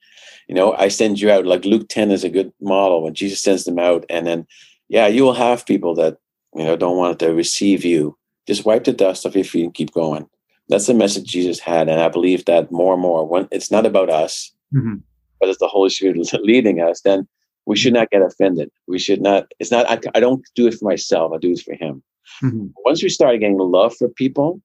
[0.47, 1.45] You know, I send you out.
[1.45, 4.47] Like Luke ten is a good model when Jesus sends them out, and then
[4.89, 6.17] yeah, you will have people that
[6.55, 8.17] you know don't want to receive you.
[8.47, 10.27] Just wipe the dust off your feet and keep going.
[10.69, 13.27] That's the message Jesus had, and I believe that more and more.
[13.27, 14.95] When it's not about us, mm-hmm.
[15.39, 17.27] but it's the Holy Spirit leading us, then
[17.65, 18.71] we should not get offended.
[18.87, 19.51] We should not.
[19.59, 19.89] It's not.
[19.89, 21.33] I, I don't do it for myself.
[21.33, 22.03] I do it for Him.
[22.41, 22.67] Mm-hmm.
[22.85, 24.61] Once we start getting love for people,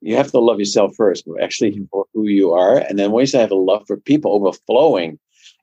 [0.00, 1.84] you have to love yourself first, actually mm-hmm.
[1.90, 2.78] for who you are.
[2.78, 5.18] And then once you have a love for people overflowing,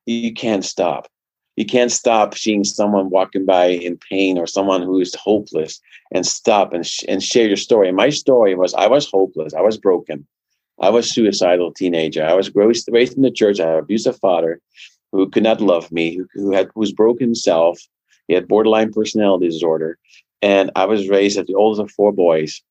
[0.05, 1.07] you can't stop.
[1.57, 6.25] You can't stop seeing someone walking by in pain or someone who is hopeless and
[6.25, 7.91] stop and, sh- and share your story.
[7.91, 9.55] My story was I was hopeless.
[9.55, 10.25] I was broken.
[10.79, 12.23] I was suicidal teenager.
[12.23, 13.59] I was raised, in the church.
[13.59, 14.61] I had an abusive father
[15.11, 17.79] who could not love me, who, who had broken himself.
[18.27, 19.97] He had borderline personality disorder.
[20.43, 22.61] And I was raised as the oldest of four boys.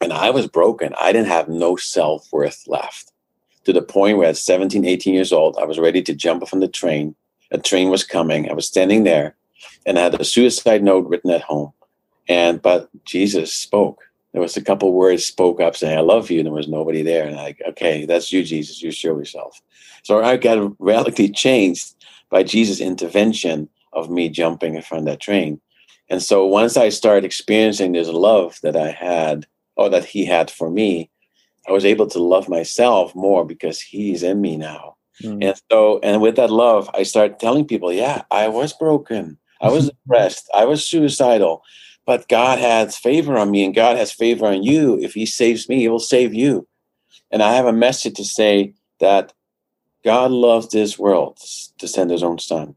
[0.00, 0.94] And I was broken.
[0.98, 3.12] I didn't have no self worth left
[3.64, 6.54] to the point where at 17, 18 years old, I was ready to jump off
[6.54, 7.14] on the train.
[7.50, 8.50] A train was coming.
[8.50, 9.36] I was standing there
[9.86, 11.72] and I had a suicide note written at home.
[12.28, 14.02] And, but Jesus spoke.
[14.32, 16.40] There was a couple words spoke up saying, I love you.
[16.40, 17.26] And there was nobody there.
[17.26, 18.82] And I, like, okay, that's you, Jesus.
[18.82, 19.60] You show yourself.
[20.02, 21.94] So I got radically changed
[22.30, 25.60] by Jesus' intervention of me jumping in front of that train.
[26.10, 30.50] And so once I started experiencing this love that I had, or that he had
[30.50, 31.08] for me,
[31.66, 34.96] I was able to love myself more because he's in me now.
[35.22, 35.44] Mm.
[35.44, 39.38] And so, and with that love, I started telling people, yeah, I was broken.
[39.60, 40.48] I was depressed.
[40.54, 41.62] I was suicidal.
[42.06, 44.98] But God has favor on me and God has favor on you.
[44.98, 46.66] If he saves me, he will save you.
[47.30, 49.32] And I have a message to say that
[50.04, 51.38] God loves this world
[51.78, 52.74] to send his own son.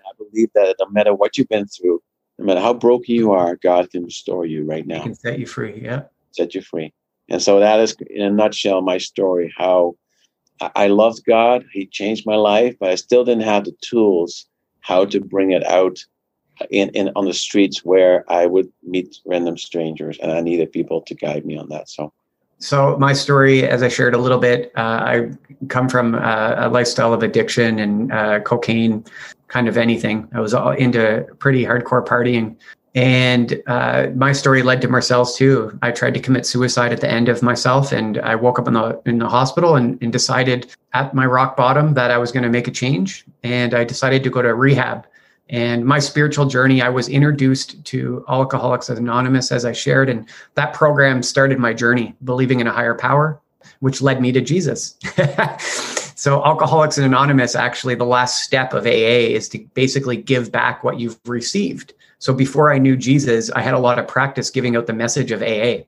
[0.00, 2.02] I believe that no matter what you've been through,
[2.38, 4.96] no matter how broken you are, God can restore you right now.
[4.96, 5.80] He can set you free.
[5.80, 6.02] Yeah.
[6.32, 6.92] Set you free.
[7.28, 9.54] And so that is, in a nutshell, my story.
[9.56, 9.94] How
[10.60, 11.64] I loved God.
[11.72, 14.46] He changed my life, but I still didn't have the tools
[14.80, 15.98] how to bring it out
[16.70, 21.00] in, in on the streets where I would meet random strangers, and I needed people
[21.02, 21.88] to guide me on that.
[21.88, 22.12] So.
[22.58, 25.30] So my story, as I shared a little bit, uh, I
[25.68, 29.04] come from uh, a lifestyle of addiction and uh, cocaine,
[29.48, 30.28] kind of anything.
[30.32, 32.56] I was all into pretty hardcore partying.
[32.94, 35.76] And uh, my story led to Marcel's too.
[35.82, 38.74] I tried to commit suicide at the end of myself, and I woke up in
[38.74, 42.44] the in the hospital and, and decided at my rock bottom that I was going
[42.44, 43.24] to make a change.
[43.42, 45.06] And I decided to go to rehab.
[45.50, 50.72] And my spiritual journey, I was introduced to Alcoholics Anonymous as I shared, and that
[50.72, 53.40] program started my journey, believing in a higher power,
[53.80, 54.96] which led me to Jesus.
[56.16, 60.98] So, Alcoholics Anonymous, actually, the last step of AA is to basically give back what
[60.98, 61.92] you've received.
[62.24, 65.30] So, before I knew Jesus, I had a lot of practice giving out the message
[65.30, 65.84] of AA.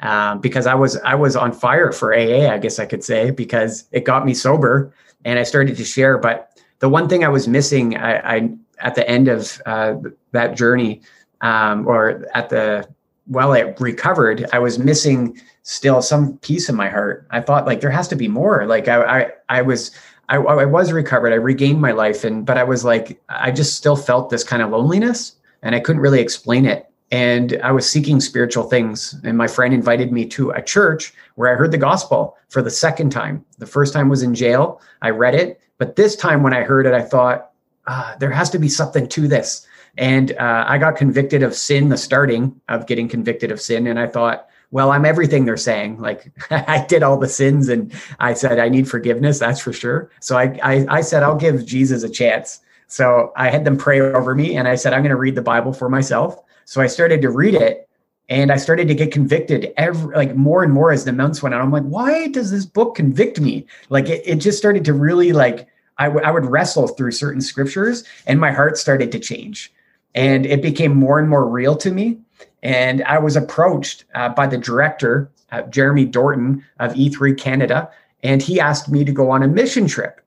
[0.00, 3.30] Um, because I was I was on fire for AA, I guess I could say,
[3.30, 4.92] because it got me sober
[5.24, 6.18] and I started to share.
[6.18, 9.94] But the one thing I was missing, I, I at the end of uh,
[10.32, 11.00] that journey,
[11.40, 12.86] um, or at the
[13.24, 17.26] while I recovered, I was missing still some peace in my heart.
[17.30, 18.66] I thought like there has to be more.
[18.66, 19.92] Like I I, I was
[20.28, 21.32] I, I was recovered.
[21.32, 24.60] I regained my life, and but I was like I just still felt this kind
[24.60, 26.86] of loneliness, and I couldn't really explain it.
[27.12, 31.52] And I was seeking spiritual things, and my friend invited me to a church where
[31.52, 33.44] I heard the gospel for the second time.
[33.58, 34.80] The first time was in jail.
[35.02, 37.50] I read it, but this time when I heard it, I thought
[37.88, 39.66] ah, there has to be something to this.
[39.98, 43.98] And uh, I got convicted of sin, the starting of getting convicted of sin, and
[43.98, 45.98] I thought well, I'm everything they're saying.
[46.10, 49.38] Like I did all the sins and I said, I need forgiveness.
[49.38, 50.10] That's for sure.
[50.20, 52.60] So I, I, I said, I'll give Jesus a chance.
[52.90, 55.42] So I had them pray over me and I said, I'm going to read the
[55.42, 56.42] Bible for myself.
[56.64, 57.88] So I started to read it
[58.28, 61.54] and I started to get convicted every like more and more as the months went
[61.54, 61.60] on.
[61.60, 63.64] I'm like, why does this book convict me?
[63.90, 65.68] Like it, it just started to really like
[65.98, 69.72] I, w- I would wrestle through certain scriptures and my heart started to change
[70.16, 72.18] and it became more and more real to me.
[72.64, 77.88] And I was approached uh, by the director, uh, Jeremy Dorton of E3 Canada,
[78.24, 80.20] and he asked me to go on a mission trip.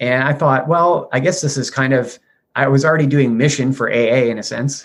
[0.00, 2.18] And I thought, well, I guess this is kind of,
[2.56, 4.82] I was already doing mission for AA in a sense.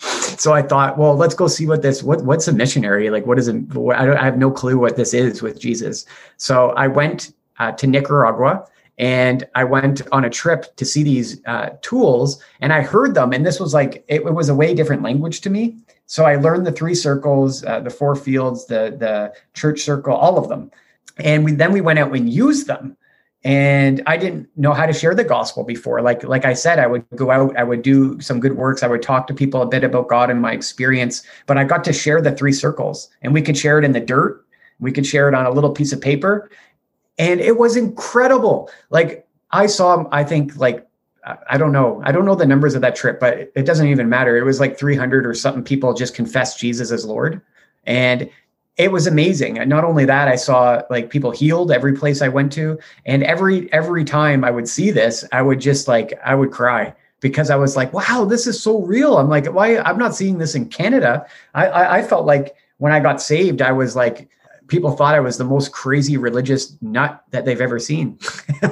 [0.40, 3.10] so I thought, well, let's go see what this, what, what's a missionary?
[3.10, 3.56] Like, what is it?
[3.76, 6.06] I, I have no clue what this is with Jesus.
[6.38, 11.40] So I went uh, to Nicaragua and I went on a trip to see these
[11.46, 13.32] uh, tools and I heard them.
[13.32, 15.76] And this was like, it, it, was a way different language to me.
[16.06, 20.38] So I learned the three circles, uh, the four fields, the, the church circle, all
[20.38, 20.70] of them.
[21.18, 22.96] And we, then we went out and used them.
[23.44, 26.02] And I didn't know how to share the gospel before.
[26.02, 28.82] Like, like I said, I would go out, I would do some good works.
[28.82, 31.84] I would talk to people a bit about God and my experience, but I got
[31.84, 34.44] to share the three circles and we could share it in the dirt.
[34.80, 36.50] We could share it on a little piece of paper
[37.18, 38.70] and it was incredible.
[38.90, 40.86] Like I saw, I think like
[41.50, 44.08] I don't know, I don't know the numbers of that trip, but it doesn't even
[44.08, 44.36] matter.
[44.38, 47.42] It was like 300 or something people just confessed Jesus as Lord,
[47.84, 48.30] and
[48.78, 49.58] it was amazing.
[49.58, 53.22] And not only that, I saw like people healed every place I went to, and
[53.24, 57.50] every every time I would see this, I would just like I would cry because
[57.50, 59.18] I was like, wow, this is so real.
[59.18, 61.26] I'm like, why I'm not seeing this in Canada.
[61.54, 64.28] I, I, I felt like when I got saved, I was like
[64.68, 68.18] people thought I was the most crazy religious nut that they've ever seen.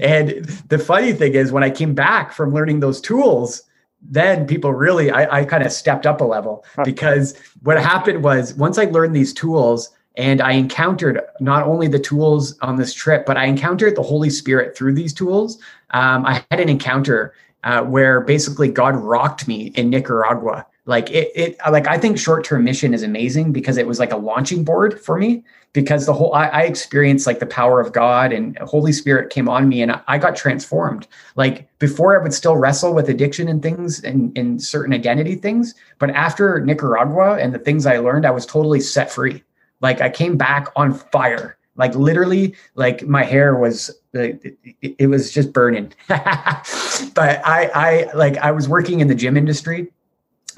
[0.00, 3.62] and the funny thing is, when I came back from learning those tools,
[4.02, 8.54] then people really, I, I kind of stepped up a level because what happened was
[8.54, 13.26] once I learned these tools and I encountered not only the tools on this trip,
[13.26, 15.58] but I encountered the Holy Spirit through these tools.
[15.90, 17.34] Um, I had an encounter
[17.64, 22.64] uh, where basically God rocked me in Nicaragua like it, it like i think short-term
[22.64, 26.34] mission is amazing because it was like a launching board for me because the whole
[26.34, 30.00] I, I, experienced like the power of god and holy spirit came on me and
[30.08, 31.06] I, got transformed.
[31.36, 35.74] Like before i would still wrestle with addiction and things and, and certain identity things
[35.98, 39.42] but after nicaragua and the things i learned i was totally set free.
[39.80, 41.56] Like i came back on fire.
[41.76, 45.92] Like literally like my hair was it, it was just burning.
[47.14, 49.88] But i i like i was working in the gym industry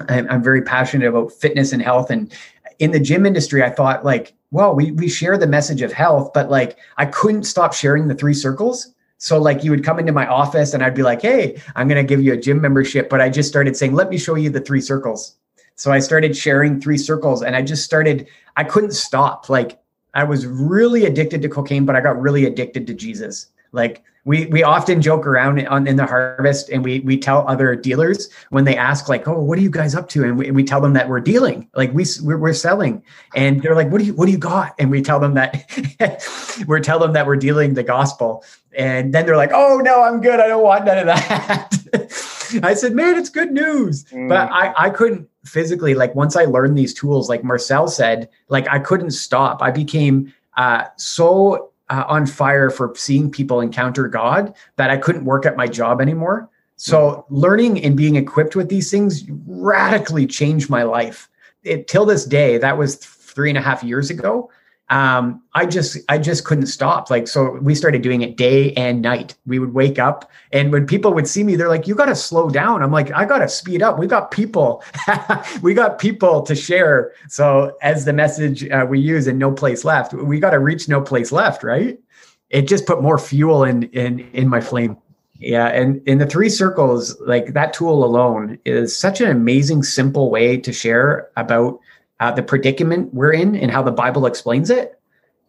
[0.09, 2.09] I'm, very passionate about fitness and health.
[2.09, 2.33] And
[2.79, 6.31] in the gym industry, I thought like, well, we we share the message of health,
[6.33, 8.93] but like I couldn't stop sharing the three circles.
[9.17, 12.03] So like you would come into my office and I'd be like, hey, I'm gonna
[12.03, 13.09] give you a gym membership.
[13.09, 15.35] But I just started saying, let me show you the three circles.
[15.75, 18.27] So I started sharing three circles and I just started,
[18.57, 19.49] I couldn't stop.
[19.49, 19.79] Like
[20.13, 23.47] I was really addicted to cocaine, but I got really addicted to Jesus.
[23.71, 27.75] Like we we often joke around on in the harvest and we we tell other
[27.75, 30.23] dealers when they ask like oh what are you guys up to?
[30.23, 31.67] And we, we tell them that we're dealing.
[31.75, 33.03] Like we we're, we're selling.
[33.35, 34.75] And they're like what do you what do you got?
[34.79, 38.43] And we tell them that we're tell them that we're dealing the gospel.
[38.75, 40.39] And then they're like oh no i'm good.
[40.39, 42.59] I don't want none of that.
[42.63, 44.05] I said man it's good news.
[44.05, 44.29] Mm.
[44.29, 48.67] but i i couldn't physically like once i learned these tools like marcel said like
[48.69, 49.61] i couldn't stop.
[49.61, 55.25] I became uh, so uh, on fire for seeing people encounter God that I couldn't
[55.25, 56.49] work at my job anymore.
[56.75, 61.29] So learning and being equipped with these things radically changed my life.
[61.63, 64.49] It, till this day, that was three and a half years ago
[64.89, 67.09] um, I just I just couldn't stop.
[67.09, 69.35] Like so, we started doing it day and night.
[69.45, 72.15] We would wake up, and when people would see me, they're like, "You got to
[72.15, 73.97] slow down." I'm like, "I got to speed up.
[73.97, 74.83] We got people,
[75.61, 79.85] we got people to share." So as the message uh, we use in No Place
[79.85, 81.97] Left, we got to reach No Place Left, right?
[82.49, 84.97] It just put more fuel in in in my flame.
[85.39, 90.29] Yeah, and in the three circles, like that tool alone is such an amazing, simple
[90.29, 91.79] way to share about
[92.23, 94.97] uh, the predicament we're in and how the Bible explains it.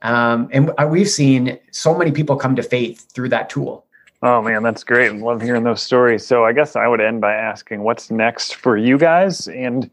[0.03, 3.87] Um, and we've seen so many people come to faith through that tool.
[4.23, 5.13] Oh man, that's great.
[5.13, 6.27] I love hearing those stories.
[6.27, 9.89] So I guess I would end by asking what's next for you guys and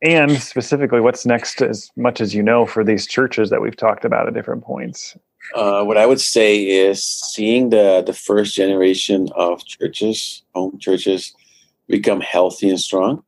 [0.00, 4.06] and specifically what's next as much as you know for these churches that we've talked
[4.06, 5.16] about at different points.
[5.54, 11.34] Uh, what I would say is seeing the the first generation of churches, home churches,
[11.86, 13.22] become healthy and strong.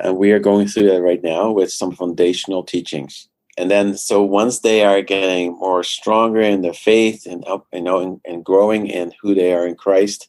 [0.00, 3.28] And we are going through that right now with some foundational teachings.
[3.58, 7.82] And then, so once they are getting more stronger in their faith and up, you
[7.82, 10.28] know, and, and growing in who they are in Christ,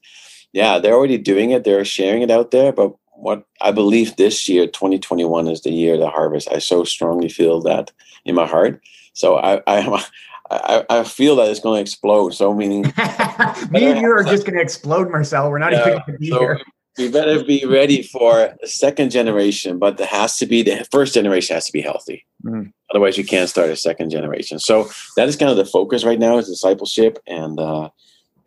[0.51, 1.63] yeah, they're already doing it.
[1.63, 2.73] They're sharing it out there.
[2.73, 6.51] But what I believe this year, 2021, is the year of the harvest.
[6.51, 7.91] I so strongly feel that
[8.25, 8.81] in my heart.
[9.13, 10.05] So I, I,
[10.51, 12.31] I, I feel that it's going to explode.
[12.31, 12.81] So meaning,
[13.71, 15.49] me and you are just going to explode, Marcel.
[15.49, 16.61] We're not yeah, even going to be so here
[16.97, 21.13] we better be ready for the second generation, but there has to be the first
[21.13, 22.25] generation has to be healthy.
[22.43, 22.71] Mm.
[22.91, 24.59] Otherwise, you can't start a second generation.
[24.59, 27.89] So that is kind of the focus right now is discipleship, and uh,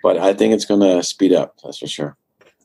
[0.02, 1.56] but I think it's going to speed up.
[1.64, 2.16] That's for sure.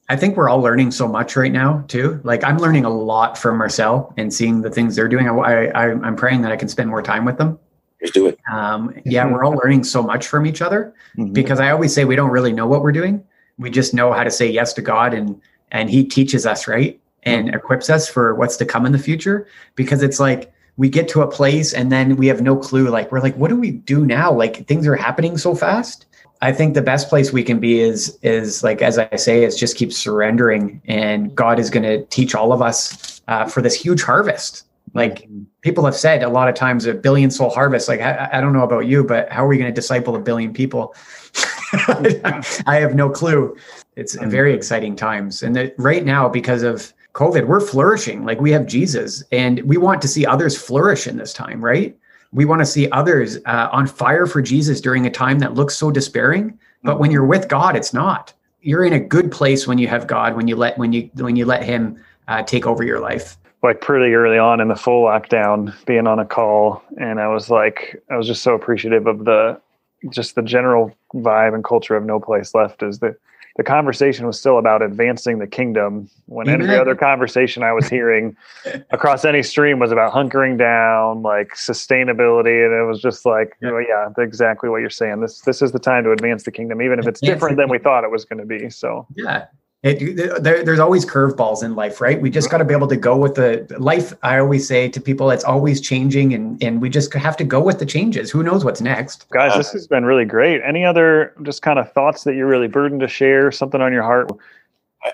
[0.10, 2.20] I think we're all learning so much right now too.
[2.24, 5.30] Like I'm learning a lot from Marcel and seeing the things they're doing.
[5.30, 7.58] I, I I'm praying that I can spend more time with them.
[8.02, 8.38] Just do it.
[8.52, 11.32] Um, yeah, we're all learning so much from each other mm-hmm.
[11.34, 13.24] because I always say we don't really know what we're doing.
[13.58, 15.40] We just know how to say yes to God and
[15.72, 17.56] and He teaches us right and mm-hmm.
[17.56, 19.48] equips us for what's to come in the future.
[19.76, 22.90] Because it's like we get to a place and then we have no clue.
[22.90, 24.32] Like we're like, what do we do now?
[24.32, 26.06] Like things are happening so fast.
[26.42, 29.56] I think the best place we can be is is like as I say, is
[29.56, 33.76] just keep surrendering, and God is going to teach all of us uh, for this
[33.76, 34.66] huge harvest.
[34.94, 35.30] Like
[35.62, 37.88] people have said a lot of times, a billion soul harvest.
[37.88, 40.20] Like I, I don't know about you, but how are we going to disciple a
[40.20, 40.96] billion people?
[41.74, 43.56] I have no clue.
[44.02, 48.26] It's very exciting times, and that right now because of COVID, we're flourishing.
[48.26, 51.96] Like we have Jesus, and we want to see others flourish in this time, right?
[52.32, 55.76] We want to see others uh, on fire for Jesus during a time that looks
[55.76, 56.58] so despairing.
[56.84, 58.34] But when you're with God, it's not.
[58.62, 60.36] You're in a good place when you have God.
[60.36, 63.38] When you let when you when you let Him uh, take over your life.
[63.62, 67.52] Like pretty early on in the full lockdown, being on a call, and I was
[67.52, 69.62] like, I was just so appreciative of the
[70.10, 72.82] just the general vibe and culture of No Place Left.
[72.82, 73.18] Is that
[73.62, 76.62] the conversation was still about advancing the kingdom when Amen.
[76.64, 78.36] every other conversation I was hearing
[78.90, 82.66] across any stream was about hunkering down, like sustainability.
[82.66, 83.72] And it was just like, yeah.
[83.72, 85.22] Well, yeah, exactly what you're saying.
[85.22, 87.78] This, this is the time to advance the kingdom, even if it's different than we
[87.78, 88.72] thought it was going to be.
[88.72, 89.46] So yeah,
[89.84, 92.22] it, there, there's always curveballs in life, right?
[92.22, 94.14] We just got to be able to go with the life.
[94.22, 97.60] I always say to people, it's always changing, and and we just have to go
[97.60, 98.30] with the changes.
[98.30, 99.28] Who knows what's next?
[99.32, 100.62] Guys, this has been really great.
[100.62, 103.52] Any other just kind of thoughts that you're really burdened to share?
[103.52, 104.30] Something on your heart?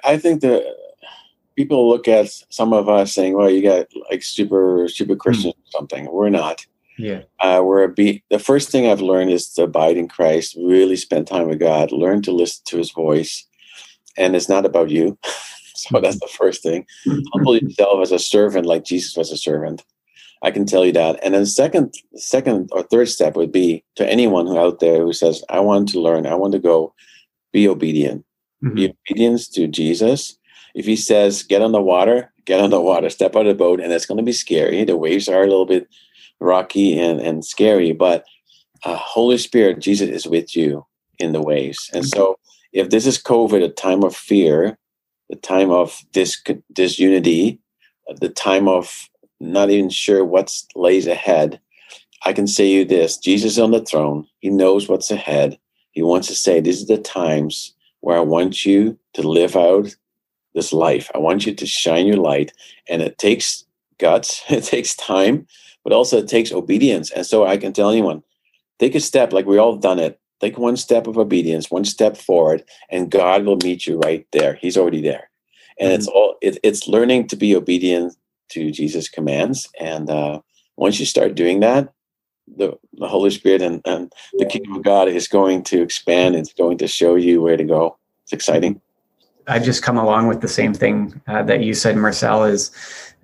[0.03, 0.75] I think that
[1.55, 5.53] people look at some of us saying, "Well, you got like super super Christian mm.
[5.53, 6.65] or something." We're not.
[6.97, 7.21] Yeah.
[7.39, 10.97] Uh, we're a be- the first thing I've learned is to abide in Christ, really
[10.97, 13.46] spend time with God, learn to listen to His voice
[14.17, 15.17] and it's not about you.
[15.75, 16.85] so that's the first thing.
[17.33, 19.83] Humble yourself as a servant, like Jesus was a servant.
[20.43, 21.19] I can tell you that.
[21.23, 25.13] And then second, second or third step would be to anyone who out there who
[25.13, 26.25] says, "I want to learn.
[26.25, 26.93] I want to go."
[27.53, 28.25] Be obedient.
[28.63, 28.75] Mm-hmm.
[28.75, 30.37] Be obedient to Jesus.
[30.75, 33.09] If He says, "Get on the water," get on the water.
[33.09, 34.83] Step out of the boat, and it's going to be scary.
[34.83, 35.87] The waves are a little bit
[36.39, 38.23] rocky and and scary, but
[38.83, 40.85] uh, Holy Spirit, Jesus is with you
[41.19, 42.37] in the waves, and so
[42.77, 44.77] if this is COVID, a time of fear,
[45.29, 47.59] the time of dis- disunity,
[48.21, 49.09] the time of
[49.39, 51.59] not even sure what lays ahead,
[52.23, 54.27] I can say you this Jesus is on the throne.
[54.39, 55.57] He knows what's ahead.
[55.91, 59.95] He wants to say, These are the times where I want you to live out
[60.53, 61.09] this life.
[61.15, 62.51] I want you to shine your light.
[62.87, 63.65] And it takes
[63.97, 65.47] guts, it takes time,
[65.83, 67.09] but also it takes obedience.
[67.09, 68.21] And so I can tell anyone,
[68.77, 72.17] take a step like we all done it take one step of obedience, one step
[72.17, 74.55] forward, and God will meet you right there.
[74.55, 75.29] He's already there,
[75.79, 75.95] and mm-hmm.
[75.99, 78.15] it's all it, it's learning to be obedient
[78.49, 79.67] to Jesus' commands.
[79.79, 80.41] And uh,
[80.75, 81.93] once you start doing that,
[82.55, 86.35] the, the Holy Spirit and, and the kingdom of God is going to expand.
[86.35, 87.97] It's going to show you where to go.
[88.23, 88.81] It's exciting.
[89.47, 92.43] I've just come along with the same thing uh, that you said, Marcel.
[92.43, 92.71] Is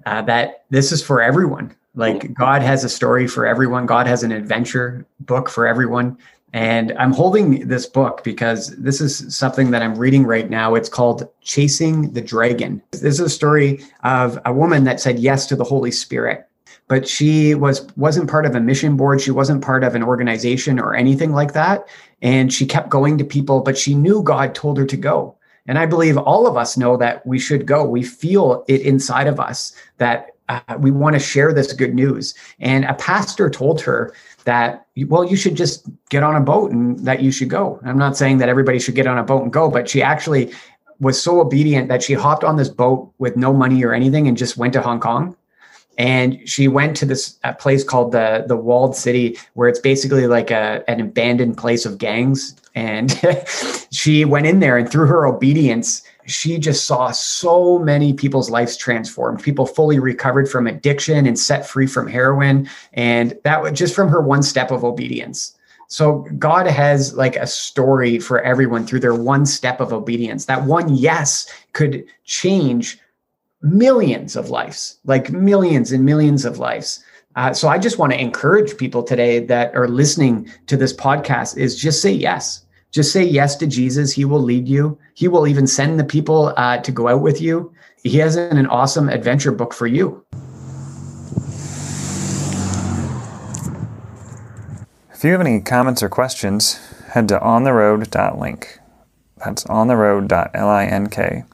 [0.06, 1.76] uh, that this is for everyone.
[1.96, 2.34] Like mm-hmm.
[2.34, 3.86] God has a story for everyone.
[3.86, 6.18] God has an adventure book for everyone.
[6.54, 10.76] And I'm holding this book because this is something that I'm reading right now.
[10.76, 12.82] It's called Chasing the Dragon.
[12.92, 16.48] This is a story of a woman that said yes to the Holy Spirit,
[16.88, 19.20] but she was wasn't part of a mission board.
[19.20, 21.88] She wasn't part of an organization or anything like that.
[22.22, 25.36] And she kept going to people, but she knew God told her to go.
[25.66, 27.84] And I believe all of us know that we should go.
[27.84, 32.34] We feel it inside of us that uh, we want to share this good news.
[32.60, 34.14] And a pastor told her
[34.46, 37.80] that well you should just get on a boat and that you should go.
[37.86, 40.52] I'm not saying that everybody should get on a boat and go but she actually
[41.00, 44.38] was so obedient that she hopped on this boat with no money or anything and
[44.38, 45.36] just went to hong kong.
[45.98, 50.50] And she went to this place called the the walled city where it's basically like
[50.50, 52.56] a, an abandoned place of gangs.
[52.74, 53.20] And
[53.92, 58.78] she went in there and through her obedience she just saw so many people's lives
[58.78, 59.42] transformed.
[59.42, 62.70] People fully recovered from addiction and set free from heroin.
[62.94, 65.58] And that was just from her one step of obedience.
[65.88, 70.46] So god has like a story for everyone through their one step of obedience.
[70.46, 73.00] That one yes could change
[73.62, 77.04] millions of lives like millions and millions of lives.
[77.36, 81.58] Uh, so i just want to encourage people today that are listening to this podcast
[81.58, 82.63] is just say yes
[82.94, 84.14] Just say yes to Jesus.
[84.14, 85.00] He will lead you.
[85.16, 87.74] He will even send the people uh, to go out with you.
[88.04, 90.24] He has an awesome adventure book for you.
[95.12, 96.76] If you have any comments or questions,
[97.14, 98.80] head to ontheroad.link.
[99.38, 101.46] That's ontheroad.link.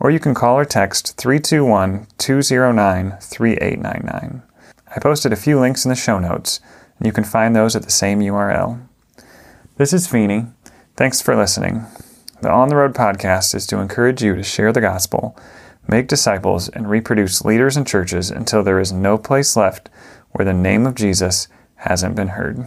[0.00, 4.42] Or you can call or text 321 209 3899.
[4.94, 6.60] I posted a few links in the show notes,
[6.98, 8.86] and you can find those at the same URL.
[9.78, 10.46] This is Feeney.
[10.96, 11.86] Thanks for listening.
[12.40, 15.36] The On the Road podcast is to encourage you to share the gospel,
[15.88, 19.90] make disciples, and reproduce leaders and churches until there is no place left
[20.30, 22.64] where the name of Jesus hasn't been heard.